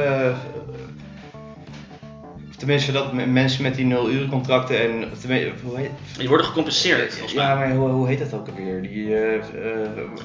Tenminste, 2.59 2.93
dat 2.93 3.13
mensen 3.13 3.63
met 3.63 3.75
die 3.75 3.85
nul 3.85 4.11
uren 4.11 4.29
contracten 4.29 4.81
en. 4.81 5.09
hoe 5.65 5.79
heet, 5.79 5.91
die 6.19 6.29
worden 6.29 6.47
gecompenseerd, 6.47 7.13
volgens 7.13 7.35
mij. 7.35 7.45
ja, 7.45 7.55
maar 7.55 7.73
hoe, 7.73 7.89
hoe 7.89 8.09
heet 8.09 8.19
dat 8.19 8.35
ook 8.35 8.49
alweer? 8.49 8.83
Die, 8.83 9.15
eh, 9.15 9.35
eh, 9.35 9.43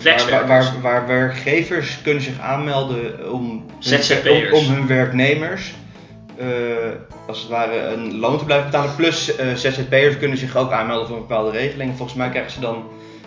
waar, 0.04 0.30
waar, 0.30 0.48
waar, 0.48 0.82
waar 0.82 1.08
werkgevers 1.08 2.02
kunnen 2.02 2.24
zich 2.24 2.40
aanmelden 2.40 3.32
om, 3.32 3.66
ZZP'ers. 3.80 4.52
om, 4.52 4.58
om 4.58 4.74
hun 4.74 4.88
werknemers 4.88 5.74
eh, 6.38 7.28
als 7.28 7.40
het 7.40 7.50
ware 7.50 7.80
een 7.80 8.20
loon 8.20 8.38
te 8.38 8.46
blijven 8.46 8.66
betalen. 8.72 8.96
Plus 8.96 9.36
eh, 9.36 9.54
ZZP'ers 9.54 10.18
kunnen 10.18 10.38
zich 10.38 10.56
ook 10.56 10.72
aanmelden 10.72 11.08
voor 11.08 11.16
een 11.16 11.28
bepaalde 11.28 11.52
regeling. 11.52 11.96
Volgens 11.96 12.18
mij 12.18 12.30
krijgen 12.30 12.52
ze 12.52 12.60
dan 12.60 12.84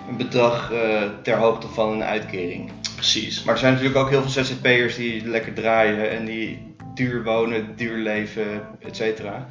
een 0.08 0.16
bedrag 0.16 0.72
eh, 0.72 0.78
ter 1.22 1.36
hoogte 1.36 1.68
van 1.68 1.92
een 1.92 2.02
uitkering. 2.02 2.70
Precies. 2.94 3.42
Maar 3.44 3.54
er 3.54 3.60
zijn 3.60 3.72
natuurlijk 3.72 3.98
ook 3.98 4.10
heel 4.10 4.22
veel 4.22 4.44
ZZP'ers 4.44 4.96
die 4.96 5.26
lekker 5.26 5.52
draaien 5.52 6.10
en 6.10 6.25
die 6.25 6.75
duur 6.96 7.22
wonen, 7.24 7.76
duur 7.76 7.96
leven, 7.96 8.62
et 8.80 8.96
cetera. 8.96 9.48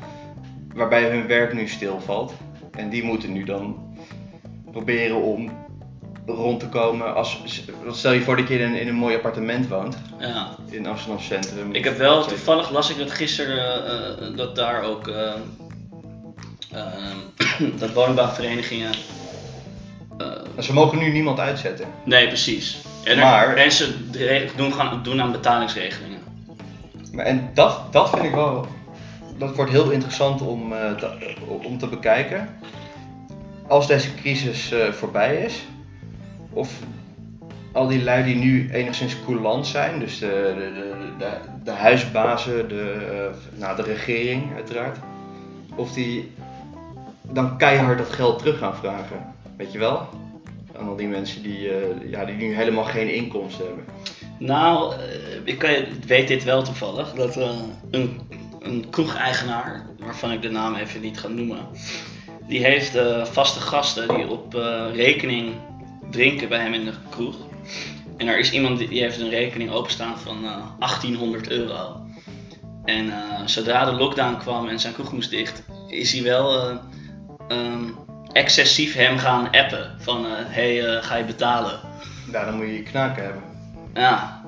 Waarbij 0.74 1.10
hun 1.10 1.28
werk 1.28 1.54
nu 1.54 1.68
stilvalt. 1.68 2.34
En 2.72 2.90
die 2.90 3.04
moeten 3.04 3.32
nu 3.32 3.44
dan 3.44 3.96
proberen 4.72 5.22
om 5.22 5.52
rond 6.26 6.60
te 6.60 6.68
komen. 6.70 7.16
Als, 7.16 7.40
stel 7.92 8.12
je 8.12 8.22
voor 8.22 8.38
dat 8.38 8.48
je 8.48 8.60
in 8.60 8.66
een, 8.66 8.80
in 8.80 8.88
een 8.88 8.96
mooi 8.96 9.16
appartement 9.16 9.68
woont 9.68 9.98
Ja. 10.20 10.48
in 10.70 10.88
Amsterdam 10.88 11.20
Centrum. 11.20 11.74
Ik 11.74 11.84
heb 11.84 11.98
wel, 11.98 12.26
toevallig 12.26 12.72
las 12.72 12.90
ik 12.90 12.98
dat 12.98 13.12
gisteren, 13.12 13.86
eh, 13.86 14.28
eh, 14.28 14.38
dat 14.38 14.56
daar 14.56 14.84
ook, 14.84 15.08
eh, 15.08 15.34
eh, 16.72 17.70
dat 17.80 17.94
woningbouwverenigingen, 17.94 18.92
eh, 20.18 20.28
Ze 20.60 20.74
mogen 20.74 20.98
nu 20.98 21.12
niemand 21.12 21.40
uitzetten. 21.40 21.88
nee 22.06 22.28
precies. 22.28 22.78
En, 23.04 23.18
Maar- 23.20 23.56
en 23.56 23.72
ze 23.72 23.96
re- 24.12 24.50
doen, 24.56 24.74
gaan 24.74 25.04
doen 25.04 25.22
aan 25.22 25.32
betalingsregelingen. 25.32 26.15
En 27.18 27.50
dat, 27.54 27.82
dat 27.92 28.10
vind 28.10 28.24
ik 28.24 28.34
wel. 28.34 28.68
Dat 29.38 29.56
wordt 29.56 29.72
heel 29.72 29.90
interessant 29.90 30.42
om, 30.42 30.74
eh, 30.74 30.92
te, 30.92 31.36
om 31.64 31.78
te 31.78 31.88
bekijken. 31.88 32.50
Als 33.68 33.88
deze 33.88 34.16
crisis 34.16 34.72
eh, 34.72 34.92
voorbij 34.92 35.36
is. 35.36 35.66
Of 36.50 36.80
al 37.72 37.88
die 37.88 38.04
lui 38.04 38.24
die 38.24 38.36
nu 38.36 38.72
enigszins 38.72 39.24
coulant 39.26 39.68
zijn. 39.68 40.00
Dus 40.00 40.20
de, 40.20 40.54
de, 40.58 41.04
de, 41.18 41.32
de, 41.64 41.72
huisbazen, 41.72 42.68
de, 42.68 42.92
eh, 42.92 43.60
nou, 43.60 43.76
de 43.76 43.82
regering 43.82 44.56
uiteraard. 44.56 44.98
Of 45.76 45.92
die 45.92 46.32
dan 47.22 47.58
keihard 47.58 47.98
dat 47.98 48.10
geld 48.10 48.40
terug 48.40 48.58
gaan 48.58 48.76
vragen. 48.76 49.34
Weet 49.58 49.72
je 49.72 49.80
wel? 49.80 50.10
Aan 50.80 50.88
al 50.88 50.96
die 50.96 51.08
mensen 51.08 51.44
die, 51.44 51.70
ja, 52.10 52.26
die 52.26 52.36
nu 52.36 52.56
helemaal 52.56 52.84
geen 52.84 53.14
inkomsten 53.14 53.66
hebben. 53.66 53.86
Nou, 54.40 54.94
eh, 54.94 55.00
ik 55.44 55.62
weet 56.08 56.28
dit 56.28 56.44
wel 56.44 56.64
toevallig, 56.64 57.14
dat 57.14 57.38
eh, 57.38 57.50
een, 57.92 58.22
een 58.60 58.90
kroegeigenaar, 58.90 59.86
waarvan 60.00 60.32
ik 60.32 60.42
de 60.42 60.50
naam 60.50 60.76
even 60.76 61.02
niet 61.02 61.20
ga 61.20 61.28
noemen, 61.28 61.68
die 62.48 62.64
heeft 62.64 62.96
eh, 62.96 63.26
vaste 63.26 63.60
gasten 63.60 64.08
die 64.08 64.28
op 64.28 64.54
rekening 64.94 65.54
drinken 66.12 66.50
bij 66.50 66.60
hem 66.60 66.74
in 66.74 66.86
de 66.86 66.94
kroeg. 67.10 67.36
En 68.18 68.28
er 68.28 68.40
is 68.40 68.52
iemand 68.52 68.78
die, 68.78 69.02
heeft 69.02 69.20
een 69.20 69.30
rekening 69.30 69.72
openstaan 69.72 70.20
van 70.20 70.46
eh, 70.46 70.80
1800 70.80 71.50
euro. 71.50 72.06
En 72.86 73.14
zodra 73.46 73.86
de 73.86 73.92
lockdown 73.92 74.38
kwam 74.38 74.68
en 74.68 74.80
zijn 74.80 74.94
kroeg 74.94 75.14
moest 75.14 75.30
dicht, 75.30 75.64
is 75.88 76.12
hij 76.14 76.24
wel 76.24 76.60
eh, 76.60 76.78
ehm, 77.48 77.84
excessief 78.32 78.94
hem 78.94 79.18
gaan 79.18 79.52
appen 79.52 79.96
van, 80.00 80.26
hé, 80.26 80.78
hey, 80.78 81.02
ga 81.02 81.16
je 81.16 81.24
betalen? 81.24 81.80
Ja, 82.32 82.46
dan 82.46 82.56
moet 82.56 82.66
je 82.66 82.74
je 82.74 82.84
knaken 82.84 83.24
hebben. 83.24 83.44
Ja, 83.96 84.42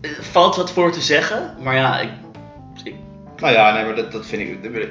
er 0.00 0.24
valt 0.24 0.56
wat 0.56 0.72
voor 0.72 0.92
te 0.92 1.00
zeggen, 1.00 1.54
maar 1.62 1.74
ja, 1.74 2.00
ik, 2.00 2.10
ik 2.84 2.94
Nou 3.36 3.52
ja, 3.52 3.72
nee, 3.74 3.84
maar 3.84 3.94
dat, 3.94 4.12
dat 4.12 4.26
vind 4.26 4.42
ik. 4.42 4.62
dat 4.62 4.88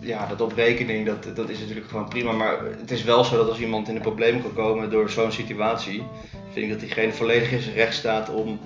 Ja, 0.00 0.26
dat 0.26 0.40
op 0.40 0.52
rekening, 0.52 1.06
dat, 1.06 1.36
dat 1.36 1.48
is 1.48 1.58
natuurlijk 1.58 1.88
gewoon 1.88 2.08
prima. 2.08 2.32
Maar 2.32 2.58
het 2.80 2.90
is 2.90 3.02
wel 3.02 3.24
zo 3.24 3.36
dat 3.36 3.48
als 3.48 3.58
iemand 3.58 3.88
in 3.88 3.94
een 3.94 4.02
probleem 4.02 4.42
kan 4.42 4.54
komen 4.54 4.90
door 4.90 5.10
zo'n 5.10 5.32
situatie, 5.32 6.02
vind 6.52 6.66
ik 6.66 6.70
dat 6.70 6.80
diegene 6.80 7.12
volledig 7.12 7.50
in 7.50 7.60
zijn 7.60 7.74
recht 7.74 7.94
staat 7.94 8.30
om 8.30 8.60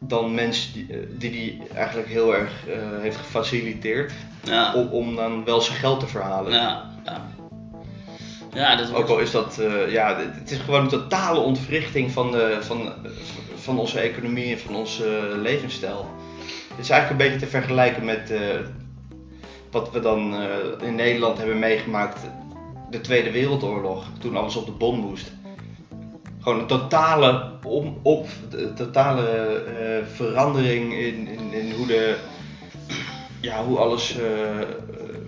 dan 0.00 0.34
mensen 0.34 0.72
die 0.72 0.86
eh, 0.90 0.98
die, 1.18 1.30
die 1.30 1.62
eigenlijk 1.74 2.08
heel 2.08 2.34
erg 2.34 2.66
eh, 2.68 3.00
heeft 3.00 3.16
gefaciliteerd, 3.16 4.12
ja, 4.42 4.74
om, 4.74 4.88
om 4.88 5.16
dan 5.16 5.44
wel 5.44 5.60
zijn 5.60 5.78
geld 5.78 6.00
te 6.00 6.06
verhalen. 6.06 6.52
ja, 6.52 6.90
ja. 7.04 7.26
Ja, 8.54 8.76
dat 8.76 8.94
Ook 8.94 9.08
al 9.08 9.18
is 9.18 9.30
dat, 9.30 9.58
eh, 9.58 9.92
ja, 9.92 10.16
het- 10.16 10.50
is 10.50 10.58
gewoon 10.58 10.80
een 10.80 10.88
totale 10.88 11.38
ontwrichting 11.40 12.10
van, 12.10 12.30
de, 12.30 12.56
van, 12.60 12.92
van 13.54 13.78
onze 13.78 14.00
economie 14.00 14.52
en 14.52 14.58
van 14.58 14.76
onze 14.76 15.32
levensstijl. 15.42 16.06
Het 16.68 16.78
is 16.84 16.90
eigenlijk 16.90 17.10
een 17.22 17.30
beetje 17.30 17.46
te 17.46 17.50
vergelijken 17.52 18.04
met 18.04 18.30
eh, 18.30 18.40
wat 19.70 19.90
we 19.90 20.00
dan 20.00 20.34
eh, 20.34 20.86
in 20.88 20.94
Nederland 20.94 21.38
hebben 21.38 21.58
meegemaakt, 21.58 22.20
de 22.90 23.00
Tweede 23.00 23.30
Wereldoorlog, 23.30 24.04
toen 24.18 24.36
alles 24.36 24.56
op 24.56 24.66
de 24.66 24.72
bon 24.72 24.98
moest. 24.98 25.32
Gewoon 26.40 26.58
een 26.58 26.66
totale, 26.66 27.50
om, 27.62 27.98
op, 28.02 28.26
totale 28.76 29.22
eh, 29.26 30.06
verandering 30.14 30.92
in, 30.94 31.28
in, 31.28 31.52
in 31.52 31.72
hoe, 31.72 31.86
de, 31.86 32.16
ja, 33.40 33.64
hoe 33.64 33.78
alles 33.78 34.16
eh, 34.18 34.60
eh, 34.60 34.66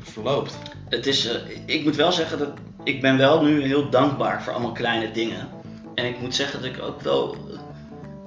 verloopt. 0.00 0.58
het 0.88 1.06
is, 1.06 1.26
eh, 1.28 1.34
ik 1.66 1.84
moet 1.84 1.96
wel 1.96 2.12
zeggen 2.12 2.38
dat 2.38 2.48
ik 2.84 3.00
ben 3.00 3.16
wel 3.16 3.42
nu 3.42 3.62
heel 3.62 3.90
dankbaar 3.90 4.42
voor 4.42 4.52
allemaal 4.52 4.72
kleine 4.72 5.10
dingen. 5.10 5.48
En 5.94 6.04
ik 6.04 6.20
moet 6.20 6.34
zeggen 6.34 6.62
dat 6.62 6.70
ik 6.70 6.82
ook 6.82 7.00
wel, 7.00 7.36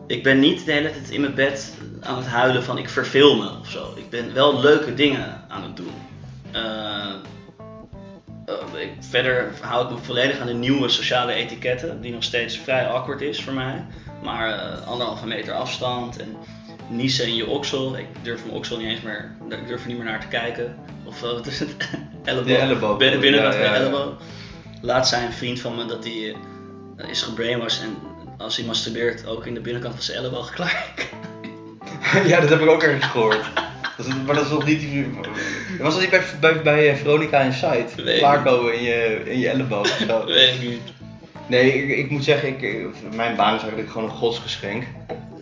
ik 0.07 0.23
ben 0.23 0.39
niet 0.39 0.65
de 0.65 0.71
hele 0.71 0.91
tijd 0.91 1.09
in 1.09 1.21
mijn 1.21 1.33
bed 1.35 1.77
aan 2.01 2.17
het 2.17 2.27
huilen 2.27 2.63
van 2.63 2.77
ik 2.77 2.89
verveel 2.89 3.35
me 3.35 3.49
of 3.59 3.69
zo. 3.69 3.93
Ik 3.95 4.09
ben 4.09 4.33
wel 4.33 4.59
leuke 4.59 4.93
dingen 4.93 5.41
aan 5.47 5.63
het 5.63 5.77
doen. 5.77 5.93
Eh, 6.51 7.13
eh, 8.45 8.81
ik, 8.81 8.91
verder 8.99 9.51
hou 9.61 9.85
ik 9.85 9.91
me 9.91 9.97
volledig 9.97 10.39
aan 10.39 10.47
de 10.47 10.53
nieuwe 10.53 10.89
sociale 10.89 11.33
etiketten, 11.33 12.01
die 12.01 12.11
nog 12.11 12.23
steeds 12.23 12.57
vrij 12.57 12.87
awkward 12.87 13.21
is 13.21 13.43
voor 13.43 13.53
mij. 13.53 13.85
Maar 14.23 14.59
eh, 14.59 14.87
anderhalve 14.87 15.27
meter 15.27 15.53
afstand 15.53 16.17
en 16.17 16.35
niezen 16.89 17.27
in 17.27 17.35
je 17.35 17.47
oksel. 17.47 17.97
Ik 17.97 18.07
durf 18.21 18.43
mijn 18.43 18.55
oksel 18.57 18.77
niet 18.77 18.87
eens 18.87 19.01
meer, 19.01 19.31
ik 19.49 19.67
durf 19.67 19.81
er 19.81 19.87
niet 19.87 19.97
meer 19.97 20.05
naar 20.05 20.19
te 20.19 20.27
kijken. 20.27 20.75
Of 21.03 21.21
wat 21.21 21.47
is 21.53 21.59
het? 21.59 21.75
elleboog. 22.23 22.47
De 22.47 22.57
elleboog. 22.57 22.97
Binnen, 22.97 23.19
binnenkant 23.19 23.53
Ja, 23.53 23.63
ja. 23.63 23.73
elleboog. 23.73 24.13
Laatst 24.85 25.11
zei 25.11 25.25
een 25.25 25.33
vriend 25.33 25.59
van 25.59 25.75
me 25.75 25.85
dat 25.85 26.03
hij 26.03 26.35
eh, 26.97 27.09
is 27.09 27.21
gebrainwashed 27.21 27.83
en 27.83 27.97
als 28.37 28.57
hij 28.57 28.65
masturbeert 28.65 29.25
ook 29.25 29.45
in 29.45 29.53
de 29.53 29.59
binnenkant 29.59 29.93
van 29.93 30.03
zijn 30.03 30.17
elleboog 30.17 30.51
klaar. 30.51 30.93
ja, 32.31 32.39
dat 32.39 32.49
heb 32.49 32.61
ik 32.61 32.69
ook 32.69 32.83
ergens 32.83 33.05
gehoord. 33.05 33.45
Dat 33.97 34.05
is, 34.05 34.13
maar 34.25 34.35
dat 34.35 34.45
is 34.45 34.51
nog 34.51 34.65
niet 34.65 34.79
die... 34.79 35.07
Was 35.79 35.93
dat 35.93 36.01
niet 36.01 36.09
bij, 36.09 36.23
bij, 36.39 36.61
bij 36.61 36.89
eh, 36.89 36.95
Veronica 36.95 37.39
Inside? 37.39 37.85
Nee. 38.03 38.17
Klaarkomen 38.17 38.73
in 38.73 38.83
je, 38.83 39.21
in 39.25 39.39
je 39.39 39.49
elleboog 39.49 39.81
of 39.81 40.05
zo? 40.07 40.25
Weet 40.33 40.53
ik 40.53 40.69
niet. 40.69 40.81
Nee, 41.47 41.83
ik, 41.83 41.97
ik 41.97 42.09
moet 42.09 42.23
zeggen, 42.23 42.47
ik, 42.47 42.87
mijn 43.15 43.35
baan 43.35 43.55
is 43.55 43.61
eigenlijk 43.61 43.91
gewoon 43.91 44.09
een 44.09 44.15
godsgeschenk. 44.15 44.83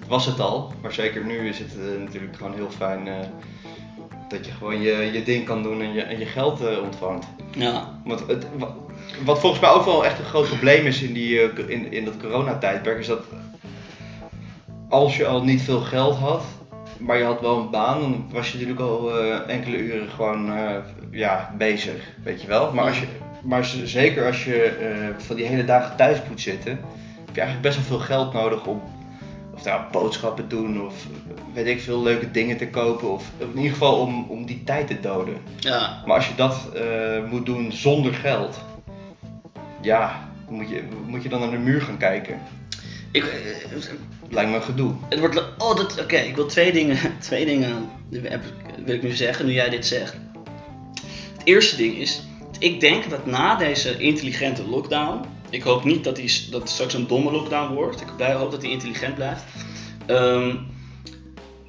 Was 0.07 0.25
het 0.25 0.39
al, 0.39 0.73
maar 0.81 0.93
zeker 0.93 1.25
nu 1.25 1.47
is 1.47 1.59
het 1.59 1.77
eh, 1.77 1.99
natuurlijk 1.99 2.35
gewoon 2.35 2.53
heel 2.53 2.69
fijn 2.69 3.07
eh, 3.07 3.15
dat 4.29 4.45
je 4.45 4.51
gewoon 4.51 4.81
je, 4.81 5.09
je 5.13 5.23
ding 5.23 5.45
kan 5.45 5.63
doen 5.63 5.81
en 5.81 5.93
je, 5.93 6.01
en 6.01 6.19
je 6.19 6.25
geld 6.25 6.61
eh, 6.61 6.81
ontvangt. 6.83 7.25
Ja. 7.51 7.99
Want 8.05 8.27
het, 8.27 8.47
wat 9.25 9.39
volgens 9.39 9.61
mij 9.61 9.69
ook 9.69 9.85
wel 9.85 10.05
echt 10.05 10.19
een 10.19 10.25
groot 10.25 10.47
probleem 10.47 10.85
is 10.85 11.01
in, 11.01 11.13
die, 11.13 11.41
eh, 11.41 11.69
in, 11.69 11.91
in 11.91 12.05
dat 12.05 12.17
coronatijdperk, 12.17 12.99
is 12.99 13.07
dat 13.07 13.23
als 14.89 15.17
je 15.17 15.27
al 15.27 15.43
niet 15.43 15.61
veel 15.61 15.79
geld 15.79 16.15
had, 16.15 16.43
maar 16.99 17.17
je 17.17 17.23
had 17.23 17.41
wel 17.41 17.57
een 17.57 17.69
baan, 17.69 18.01
dan 18.01 18.25
was 18.31 18.51
je 18.51 18.53
natuurlijk 18.53 18.89
al 18.89 19.19
eh, 19.19 19.49
enkele 19.49 19.77
uren 19.77 20.09
gewoon 20.09 20.51
eh, 20.51 20.75
ja, 21.11 21.53
bezig, 21.57 22.11
weet 22.23 22.41
je 22.41 22.47
wel. 22.47 22.73
Maar, 22.73 22.85
als 22.85 22.99
je, 22.99 23.05
maar 23.43 23.65
zeker 23.83 24.25
als 24.25 24.43
je 24.43 25.13
van 25.17 25.35
die 25.35 25.45
hele 25.45 25.65
dagen 25.65 25.95
thuis 25.95 26.17
moet 26.29 26.41
zitten, 26.41 26.71
heb 27.25 27.35
je 27.35 27.41
eigenlijk 27.41 27.61
best 27.61 27.75
wel 27.75 27.97
veel 27.97 28.05
geld 28.05 28.33
nodig 28.33 28.65
om 28.65 28.81
of 29.53 29.63
nou, 29.63 29.81
boodschappen 29.91 30.49
doen 30.49 30.85
of 30.85 31.05
weet 31.53 31.67
ik 31.67 31.81
veel 31.81 32.01
leuke 32.01 32.31
dingen 32.31 32.57
te 32.57 32.67
kopen 32.67 33.11
of 33.11 33.31
in 33.37 33.55
ieder 33.55 33.71
geval 33.71 33.99
om, 33.99 34.25
om 34.29 34.45
die 34.45 34.63
tijd 34.63 34.87
te 34.87 34.99
doden. 34.99 35.37
Ja. 35.59 36.03
Maar 36.05 36.15
als 36.15 36.27
je 36.27 36.35
dat 36.35 36.71
moet 37.29 37.45
doen 37.45 37.71
zonder 37.71 38.13
geld, 38.13 38.59
ja, 39.81 40.31
moet 40.49 40.69
je, 40.69 40.83
moet 41.07 41.23
je 41.23 41.29
dan 41.29 41.39
naar 41.39 41.51
de 41.51 41.57
muur 41.57 41.81
gaan 41.81 41.97
kijken. 41.97 42.41
Ik, 43.11 43.23
eh, 43.23 43.39
Lijkt 44.29 44.49
me 44.49 44.55
een 44.55 44.63
gedoe. 44.63 44.93
het 45.09 45.19
wordt. 45.19 45.43
Oh, 45.57 45.75
dat. 45.75 46.01
Oké, 46.01 46.15
ik 46.15 46.35
wil 46.35 46.45
twee 46.45 46.71
dingen. 46.71 46.97
Twee 47.19 47.45
dingen 47.45 47.89
wil 48.85 48.95
ik 48.95 49.03
nu 49.03 49.11
zeggen, 49.11 49.45
nu 49.45 49.51
jij 49.51 49.69
dit 49.69 49.85
zegt. 49.85 50.13
Het 51.37 51.41
eerste 51.43 51.75
ding 51.75 51.97
is. 51.97 52.21
Ik 52.59 52.79
denk 52.79 53.09
dat 53.09 53.25
na 53.25 53.55
deze 53.55 53.97
intelligente 53.97 54.67
lockdown. 54.67 55.25
Ik 55.49 55.63
hoop 55.63 55.83
niet 55.83 56.03
dat, 56.03 56.15
die, 56.15 56.47
dat 56.51 56.61
het 56.61 56.69
straks 56.69 56.93
een 56.93 57.07
domme 57.07 57.31
lockdown 57.31 57.73
wordt. 57.73 58.01
Ik 58.01 58.07
hoop 58.25 58.51
dat 58.51 58.61
die 58.61 58.71
intelligent 58.71 59.15
blijft. 59.15 59.43
Ehm, 60.05 60.55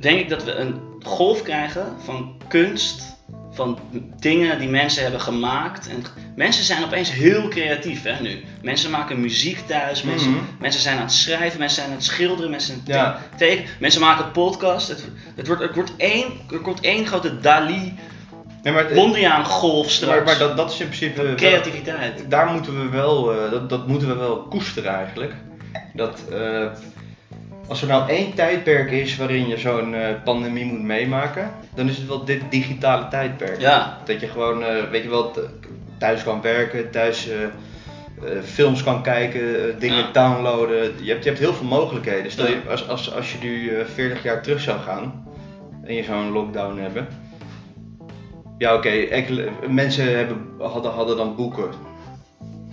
denk 0.00 0.20
ik 0.20 0.28
dat 0.28 0.44
we 0.44 0.54
een 0.54 0.80
golf 1.02 1.42
krijgen 1.42 1.96
van 2.04 2.36
kunst. 2.48 3.16
Van 3.54 3.78
dingen 4.20 4.58
die 4.58 4.68
mensen 4.68 5.02
hebben 5.02 5.20
gemaakt. 5.20 5.88
En 5.88 6.02
mensen 6.36 6.64
zijn 6.64 6.84
opeens 6.84 7.12
heel 7.12 7.48
creatief 7.48 8.02
hè, 8.02 8.22
nu. 8.22 8.44
Mensen 8.62 8.90
maken 8.90 9.20
muziek 9.20 9.58
thuis. 9.66 10.02
Mensen, 10.02 10.30
Mhm. 10.30 10.40
mensen 10.60 10.80
zijn 10.80 10.96
aan 10.96 11.02
het 11.02 11.12
schrijven. 11.12 11.58
Mensen 11.58 11.76
zijn 11.78 11.88
aan 11.90 11.96
het 11.96 12.04
schilderen. 12.04 12.50
Mensen 12.50 12.82
zijn 12.84 12.98
Ja. 12.98 13.04
aan 13.06 13.12
het 13.28 13.38
tekenen. 13.38 13.70
Mensen 13.78 14.00
maken 14.00 14.30
podcast. 14.30 14.88
Het, 14.88 15.04
het, 15.36 15.46
wordt, 15.46 15.62
het 15.62 15.74
wordt 15.74 15.92
één, 15.96 16.24
er 16.50 16.58
komt 16.58 16.80
één 16.80 17.06
grote 17.06 17.40
Dali 17.40 17.94
Nee, 18.62 18.72
maar, 18.72 18.86
Mondriaan 18.94 19.44
golf 19.44 19.90
straks. 19.90 20.14
maar, 20.16 20.24
maar 20.24 20.38
dat, 20.38 20.56
dat 20.56 20.72
is 20.72 20.80
in 20.80 20.86
principe. 20.86 21.22
wel- 21.22 21.34
Creativiteit. 21.34 22.24
daar 22.30 22.46
moeten 22.52 22.80
we 22.82 22.88
wel, 22.88 23.32
eh, 23.44 23.50
dat, 23.50 23.68
dat 23.70 23.86
moeten 23.86 24.08
we 24.08 24.14
wel 24.14 24.42
koesteren 24.42 24.94
eigenlijk. 24.94 25.34
Dat 25.94 26.20
eh, 26.32 26.66
als 27.68 27.82
er 27.82 27.88
nou 27.88 28.08
één 28.08 28.34
tijdperk 28.34 28.90
is 28.90 29.16
waarin 29.16 29.48
je 29.48 29.56
zo'n 29.56 29.94
eh, 29.94 30.08
pandemie 30.24 30.64
moet 30.64 30.82
meemaken, 30.82 31.50
dan 31.74 31.88
is 31.88 31.96
het 31.96 32.06
wel 32.08 32.24
dit 32.24 32.42
digitale 32.50 33.08
tijdperk. 33.08 33.60
Ja. 33.60 33.98
Dat 34.04 34.20
je 34.20 34.26
gewoon, 34.28 34.64
eh, 34.64 34.90
weet 34.90 35.02
je 35.02 35.08
wel, 35.08 35.32
thuis 35.98 36.22
kan 36.24 36.40
werken, 36.40 36.90
thuis 36.90 37.28
eh, 37.28 37.36
films 38.44 38.82
kan 38.82 39.02
kijken, 39.02 39.78
dingen 39.78 39.96
Ja. 39.96 40.10
downloaden. 40.12 40.76
Je 41.02 41.10
hebt, 41.10 41.22
je 41.24 41.28
hebt 41.30 41.38
heel 41.42 41.54
veel 41.54 41.66
mogelijkheden. 41.66 42.30
Stel 42.30 42.46
je, 42.46 42.60
als, 42.70 42.88
als, 42.88 43.14
als 43.14 43.32
je 43.32 43.38
nu 43.42 43.68
eh, 43.68 43.84
40 43.86 44.22
jaar 44.22 44.42
terug 44.42 44.60
zou 44.60 44.80
gaan 44.80 45.26
en 45.84 45.94
je 45.94 46.02
zou 46.02 46.24
een 46.24 46.32
lockdown 46.32 46.78
hebben. 46.78 47.06
Ja, 48.58 48.74
oké, 48.74 48.90
mensen 49.68 50.16
hebben, 50.16 50.46
hadden, 50.58 50.92
hadden 50.92 51.16
dan 51.16 51.36
boeken. 51.36 51.70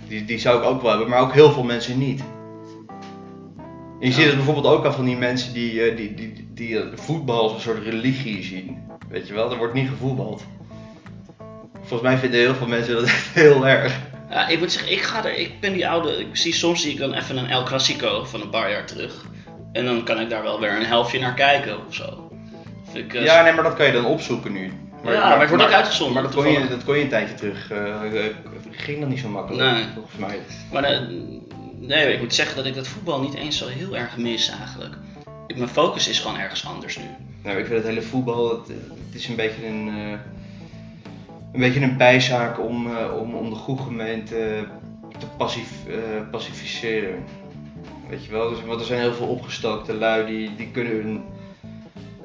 Die, 0.08 0.24
die 0.24 0.38
zou 0.38 0.58
ik 0.58 0.64
ook 0.64 0.82
wel 0.82 0.90
hebben, 0.90 1.08
maar 1.08 1.20
ook 1.20 1.32
heel 1.32 1.50
veel 1.52 1.62
mensen 1.62 1.98
niet. 1.98 2.22
En 4.00 4.06
je 4.06 4.12
ziet 4.12 4.24
het 4.26 4.34
bijvoorbeeld 4.34 4.66
ook 4.66 4.84
al 4.84 4.92
van 4.92 5.04
die 5.04 5.16
mensen 5.16 5.52
die, 5.52 5.82
eh, 5.82 5.96
die, 5.96 6.14
die, 6.14 6.48
die, 6.54 6.78
eh, 6.80 6.86
voetbal 6.94 7.42
als 7.42 7.52
een 7.52 7.60
soort 7.60 7.84
religie 7.84 8.42
zien. 8.42 8.78
Weet 9.08 9.26
je 9.28 9.34
wel, 9.34 9.50
er 9.50 9.56
wordt 9.56 9.74
niet 9.74 9.88
gevoetbald. 9.88 10.42
Volgens 11.74 12.02
mij 12.10 12.18
vinden 12.18 12.40
heel 12.40 12.54
veel 12.54 12.66
mensen 12.66 12.94
dat 12.94 13.04
echt 13.16 13.26
heel 13.34 13.66
erg. 13.66 13.98
Ja, 14.30 14.48
ik 14.48 14.58
moet 14.58 14.72
zeggen, 14.72 14.92
ik, 14.92 15.00
ga 15.02 15.24
er, 15.24 15.38
ik 15.38 15.60
ben 15.60 15.72
die 15.72 15.88
oude. 15.88 16.16
Ik 16.18 16.26
zie, 16.36 16.52
soms 16.54 16.82
zie 16.82 16.92
ik 16.92 16.98
dan 16.98 17.14
even 17.14 17.36
een 17.36 17.46
El 17.50 17.62
Clasico 17.62 18.24
van 18.24 18.40
een 18.40 18.50
paar 18.50 18.70
jaar 18.70 18.86
terug. 18.86 19.24
En 19.72 19.84
dan 19.84 20.04
kan 20.04 20.20
ik 20.20 20.30
daar 20.30 20.42
wel 20.42 20.60
weer 20.60 20.76
een 20.76 20.84
helftje 20.84 21.18
naar 21.20 21.34
kijken 21.34 21.86
of 21.86 21.94
zo. 21.94 22.30
Ik, 22.92 23.14
eh, 23.14 23.24
Ja, 23.24 23.42
nee, 23.42 23.52
maar 23.52 23.64
dat 23.64 23.74
kan 23.74 23.86
je 23.86 23.92
dan 23.92 24.04
opzoeken 24.04 24.52
nu. 24.52 24.72
Ja, 25.04 25.28
maar 25.28 25.40
het 25.40 25.48
wordt 25.48 25.64
ook 25.64 25.72
uitgezonden, 25.72 26.14
Maar 26.14 26.22
dat 26.22 26.34
kon, 26.34 26.52
je, 26.52 26.68
dat 26.68 26.84
kon 26.84 26.96
je 26.96 27.02
een 27.02 27.08
tijdje 27.08 27.34
terug. 27.34 27.70
eh, 27.70 28.24
ging 28.70 29.00
dat 29.00 29.08
niet 29.08 29.18
zo 29.18 29.28
makkelijk, 29.28 29.72
Nee. 29.72 29.84
volgens 29.94 30.16
mij. 30.16 30.38
Maar 30.72 30.82
nee, 31.80 32.12
ik 32.12 32.20
moet 32.20 32.34
zeggen 32.34 32.56
dat 32.56 32.66
ik 32.66 32.74
dat 32.74 32.86
voetbal 32.86 33.20
niet 33.20 33.34
eens 33.34 33.58
zo 33.58 33.66
heel 33.68 33.96
erg 33.96 34.16
mis 34.16 34.48
eigenlijk. 34.48 34.94
Ik, 35.46 35.56
mijn 35.56 35.68
focus 35.68 36.08
is 36.08 36.18
gewoon 36.18 36.38
ergens 36.38 36.66
anders 36.66 36.96
nu. 36.98 37.04
Nou, 37.42 37.58
ik 37.58 37.66
vind 37.66 37.76
het 37.78 37.86
hele 37.86 38.02
voetbal, 38.02 38.48
het, 38.50 38.68
het 39.06 39.14
is 39.14 39.28
een 39.28 39.36
beetje 39.36 39.66
een, 39.66 39.88
eh, 39.88 40.18
een 41.52 41.60
beetje 41.60 41.80
een 41.80 41.96
bijzaak 41.96 42.60
om, 42.60 42.96
eh, 42.96 43.16
om, 43.20 43.34
om 43.34 43.50
de 43.50 43.56
goede 43.56 43.82
gemeente 43.82 44.66
te 45.18 45.26
passief, 45.36 45.70
eh, 45.88 45.94
pacificeren. 46.30 47.24
Weet 48.08 48.24
je 48.24 48.30
wel, 48.30 48.48
dus, 48.50 48.64
want 48.64 48.80
er 48.80 48.86
zijn 48.86 49.00
heel 49.00 49.14
veel 49.14 49.26
opgestookte 49.26 49.94
lui 49.94 50.26
die, 50.26 50.56
die 50.56 50.70
kunnen 50.70 50.92
hun 50.92 51.22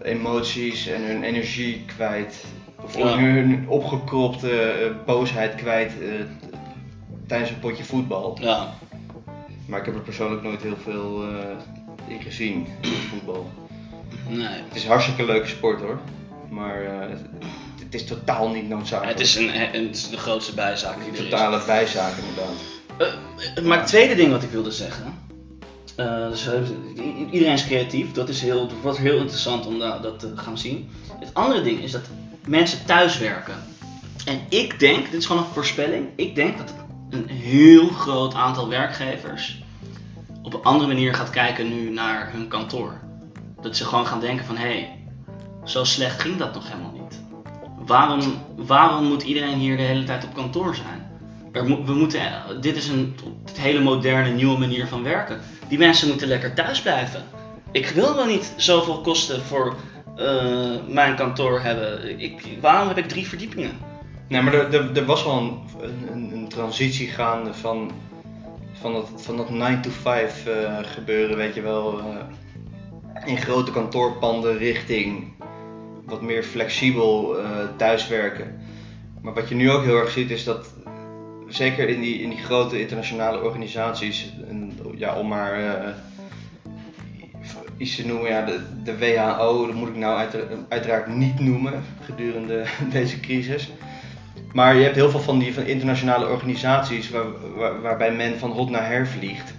emoties 0.04 0.88
en 0.88 1.04
hun 1.08 1.24
energie 1.24 1.84
kwijt. 1.86 2.46
Of 2.84 2.98
Ja. 2.98 3.18
hun 3.18 3.66
opgekropte 3.68 4.92
boosheid 5.06 5.56
kwijt 5.56 5.92
tijdens 7.28 7.50
een 7.50 7.60
potje 7.60 7.84
voetbal. 7.84 8.38
Ja, 8.42 8.74
Maar 9.66 9.80
ik 9.80 9.86
heb 9.86 9.96
er 9.96 10.02
persoonlijk 10.02 10.42
nooit 10.44 10.62
heel 10.62 10.78
veel 10.84 11.24
eh, 11.24 11.40
in 12.08 12.22
gezien, 12.22 12.68
in 12.82 12.92
voetbal. 13.10 13.50
nee. 14.30 14.48
Het 14.48 14.76
is 14.76 14.84
een 14.84 14.90
hartstikke 14.90 15.26
leuke 15.26 15.48
sport 15.48 15.82
hoor. 15.82 16.00
Maar 16.50 16.82
eh, 16.84 17.10
het, 17.10 17.22
het 17.84 17.94
is 17.94 18.06
totaal 18.06 18.50
niet 18.50 18.70
noodzakelijk. 18.70 19.18
Het 19.18 19.28
is, 19.28 19.36
een, 19.36 19.50
het 19.50 19.96
is 19.96 20.10
de 20.10 20.18
grootste 20.18 20.54
bijzaak 20.54 20.96
die 21.04 21.08
er 21.14 21.14
is. 21.14 21.30
totale 21.30 21.62
bijzaak 21.66 22.14
inderdaad. 22.18 22.54
Eh, 23.58 23.64
maar 23.64 23.78
het 23.78 23.88
tweede 23.88 24.16
ding 24.16 24.32
wat 24.32 24.44
ik 24.44 24.50
wilde 24.50 24.72
zeggen. 24.72 25.14
dus, 26.30 26.48
iedereen 27.32 27.54
is 27.54 27.66
creatief, 27.66 28.12
dat 28.12 28.30
is 28.30 28.42
heel, 28.42 28.62
het 28.62 28.82
wordt 28.82 28.98
heel 28.98 29.18
interessant 29.18 29.66
om 29.66 29.80
da- 29.80 30.00
dat 30.00 30.20
te 30.20 30.32
gaan 30.36 30.58
zien. 30.58 30.90
Het 31.20 31.34
andere 31.34 31.62
ding 31.62 31.80
is 31.80 31.92
dat 31.92 32.04
mensen 32.48 32.86
thuiswerken. 32.86 33.56
En 34.26 34.40
ik 34.50 34.80
denk, 34.80 35.12
dit 35.12 35.20
is 35.20 35.26
gewoon 35.26 35.42
een 35.44 35.50
voorspelling, 35.54 36.08
ik 36.16 36.36
denk 36.36 36.58
dat 36.58 36.74
een 37.10 37.30
heel 37.30 37.88
groot 37.88 38.34
aantal 38.34 38.70
werkgevers 38.70 39.64
op 40.46 40.54
een 40.54 40.64
andere 40.64 40.88
manier 40.88 41.14
gaat 41.14 41.30
kijken 41.30 41.70
nu 41.70 41.90
naar 41.90 42.32
hun 42.32 42.48
kantoor. 42.48 43.00
Dat 43.62 43.78
ze 43.78 43.86
gewoon 43.86 44.06
gaan 44.06 44.20
denken 44.20 44.46
van 44.46 44.58
hé, 44.58 44.68
hey, 44.68 45.00
zo 45.64 45.84
slecht 45.84 46.22
ging 46.22 46.38
dat 46.38 46.54
nog 46.54 46.70
helemaal 46.70 46.92
niet. 46.92 47.20
Waarom, 47.86 48.22
waarom 48.56 49.06
moet 49.06 49.24
iedereen 49.24 49.58
hier 49.58 49.78
de 49.78 49.84
hele 49.84 50.04
tijd 50.04 50.24
op 50.24 50.34
kantoor 50.34 50.76
zijn? 50.76 51.04
We 51.86 51.94
moeten, 51.94 52.20
eh, 52.20 52.62
dit 52.62 52.76
is 52.76 52.88
een 52.88 53.16
hele 53.54 53.80
moderne, 53.80 54.30
nieuwe 54.30 54.58
manier 54.58 54.88
van 54.88 55.04
werken. 55.04 55.40
Die 55.68 55.78
mensen 55.78 56.08
moeten 56.08 56.28
lekker 56.28 56.54
thuis 56.54 56.82
blijven. 56.82 57.24
Ik 57.72 57.88
wil 57.88 58.16
wel 58.16 58.26
niet 58.26 58.54
zoveel 58.58 59.02
kosten 59.02 59.42
voor 59.42 59.76
eh, 60.16 60.72
mijn 60.88 61.16
kantoor 61.16 61.62
hebben. 61.62 62.20
Ik, 62.20 62.58
waarom 62.62 62.88
heb 62.88 62.98
ik 62.98 63.08
drie 63.08 63.28
verdiepingen? 63.28 63.78
Nee, 64.28 64.42
maar 64.42 64.54
er, 64.54 64.98
er, 64.98 65.06
was 65.06 65.24
wel 65.24 65.38
een, 65.38 65.60
een, 66.12 66.32
een 66.34 66.48
transitie 66.48 67.08
gaande 67.08 67.54
van, 67.54 67.92
van, 68.74 68.94
dat, 68.94 69.10
van 69.16 69.38
dat 69.38 69.50
9 69.50 69.82
to 69.82 69.90
5 69.90 70.46
eh, 70.48 70.78
gebeuren, 70.82 71.38
weet 71.38 71.56
je 71.56 71.62
wel. 71.62 72.00
eh, 72.00 72.06
in 73.26 73.38
grote 73.38 73.72
kantoorpanden 73.72 74.58
richting 74.58 75.34
wat 76.06 76.22
meer 76.22 76.44
flexibel 76.44 77.40
eh, 77.40 77.46
thuiswerken. 77.78 78.60
Maar 79.22 79.34
wat 79.34 79.50
je 79.50 79.56
nu 79.56 79.72
ook 79.72 79.84
heel 79.84 79.98
erg 80.00 80.10
ziet 80.12 80.32
is 80.32 80.44
dat, 80.44 80.74
zeker 81.48 81.90
in 81.90 82.02
die, 82.02 82.22
in 82.22 82.30
die 82.30 82.38
grote 82.44 82.80
internationale 82.80 83.42
organisaties, 83.42 84.34
ja, 84.96 85.16
om 85.16 85.28
maar 85.28 85.60
iets 87.78 87.96
te 87.96 88.06
noemen, 88.08 88.30
ja, 88.32 88.46
de, 88.46 88.60
de 88.84 88.98
WHO, 88.98 89.66
dat 89.66 89.76
moet 89.76 89.88
ik 89.88 89.96
nou 89.96 90.18
uitera- 90.18 90.48
uiteraard 90.70 91.08
niet 91.08 91.40
noemen 91.40 91.84
gedurende 92.02 92.64
deze 92.92 93.20
crisis. 93.20 93.72
Maar 94.56 94.76
je 94.76 94.84
hebt 94.84 94.96
heel 94.96 95.10
veel 95.10 95.20
van 95.20 95.40
die 95.40 95.54
van 95.54 95.64
internationale 95.66 96.28
organisaties 96.28 97.10
waar, 97.10 97.26
waar- 97.56 97.82
waarbij 97.82 98.12
men 98.12 98.40
van 98.40 98.52
hot 98.52 98.70
naar 98.70 98.88
her 98.88 99.08
vliegt. 99.08 99.54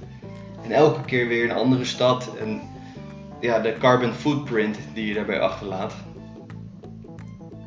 En 0.64 0.72
elke 0.72 1.00
keer 1.00 1.28
weer 1.28 1.44
een 1.44 1.56
andere 1.56 1.85
stad. 1.85 2.37
En 2.40 2.61
ja, 3.40 3.59
de 3.59 3.74
carbon 3.78 4.12
footprint 4.12 4.78
die 4.94 5.06
je 5.06 5.14
daarbij 5.14 5.40
achterlaat, 5.40 5.94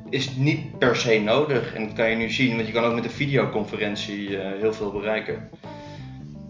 is 0.10 0.36
niet 0.36 0.78
per 0.78 0.96
se 0.96 1.20
nodig. 1.20 1.74
En 1.74 1.86
dat 1.86 1.94
kan 1.94 2.10
je 2.10 2.16
nu 2.16 2.30
zien, 2.30 2.56
want 2.56 2.68
je 2.68 2.74
kan 2.74 2.84
ook 2.84 2.94
met 2.94 3.04
een 3.04 3.10
videoconferentie 3.10 4.38
eh, 4.38 4.60
heel 4.60 4.74
veel 4.74 4.92
bereiken. 4.92 5.50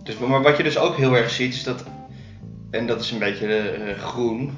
Dus, 0.04 0.18
maar 0.18 0.42
wat 0.42 0.58
je 0.58 0.64
dus 0.64 0.78
ook 0.78 0.98
heel 0.98 1.16
erg 1.16 1.30
ziet, 1.30 1.54
is 1.54 1.64
dat, 1.64 1.84
en 2.72 2.88
dat 2.88 3.02
is 3.02 3.12
een 3.12 3.20
beetje 3.20 3.60
eh, 3.70 3.98
groen, 3.98 4.58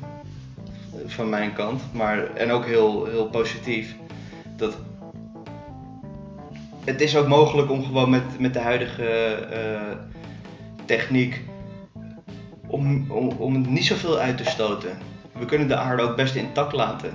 van 1.06 1.30
mijn 1.30 1.54
kant, 1.54 1.82
maar, 1.94 2.36
en 2.36 2.52
ook 2.52 2.66
heel, 2.66 3.06
heel 3.06 3.28
positief. 3.30 3.96
Dat 4.58 4.78
het 6.86 7.02
is 7.02 7.16
ook 7.16 7.28
mogelijk 7.28 7.72
om 7.72 7.84
gewoon 7.84 8.10
met, 8.10 8.40
met 8.40 8.54
de 8.54 8.60
huidige 8.60 9.06
eh, 9.34 9.98
techniek 10.86 11.42
om, 12.68 13.12
om, 13.12 13.30
om 13.30 13.74
niet 13.74 13.86
zoveel 13.86 14.18
uit 14.18 14.38
te 14.38 14.46
stoten. 14.46 14.98
We 15.32 15.46
kunnen 15.46 15.68
de 15.68 15.76
aarde 15.76 16.04
ook 16.04 16.16
best 16.16 16.36
intact 16.36 16.74
laten. 16.74 17.14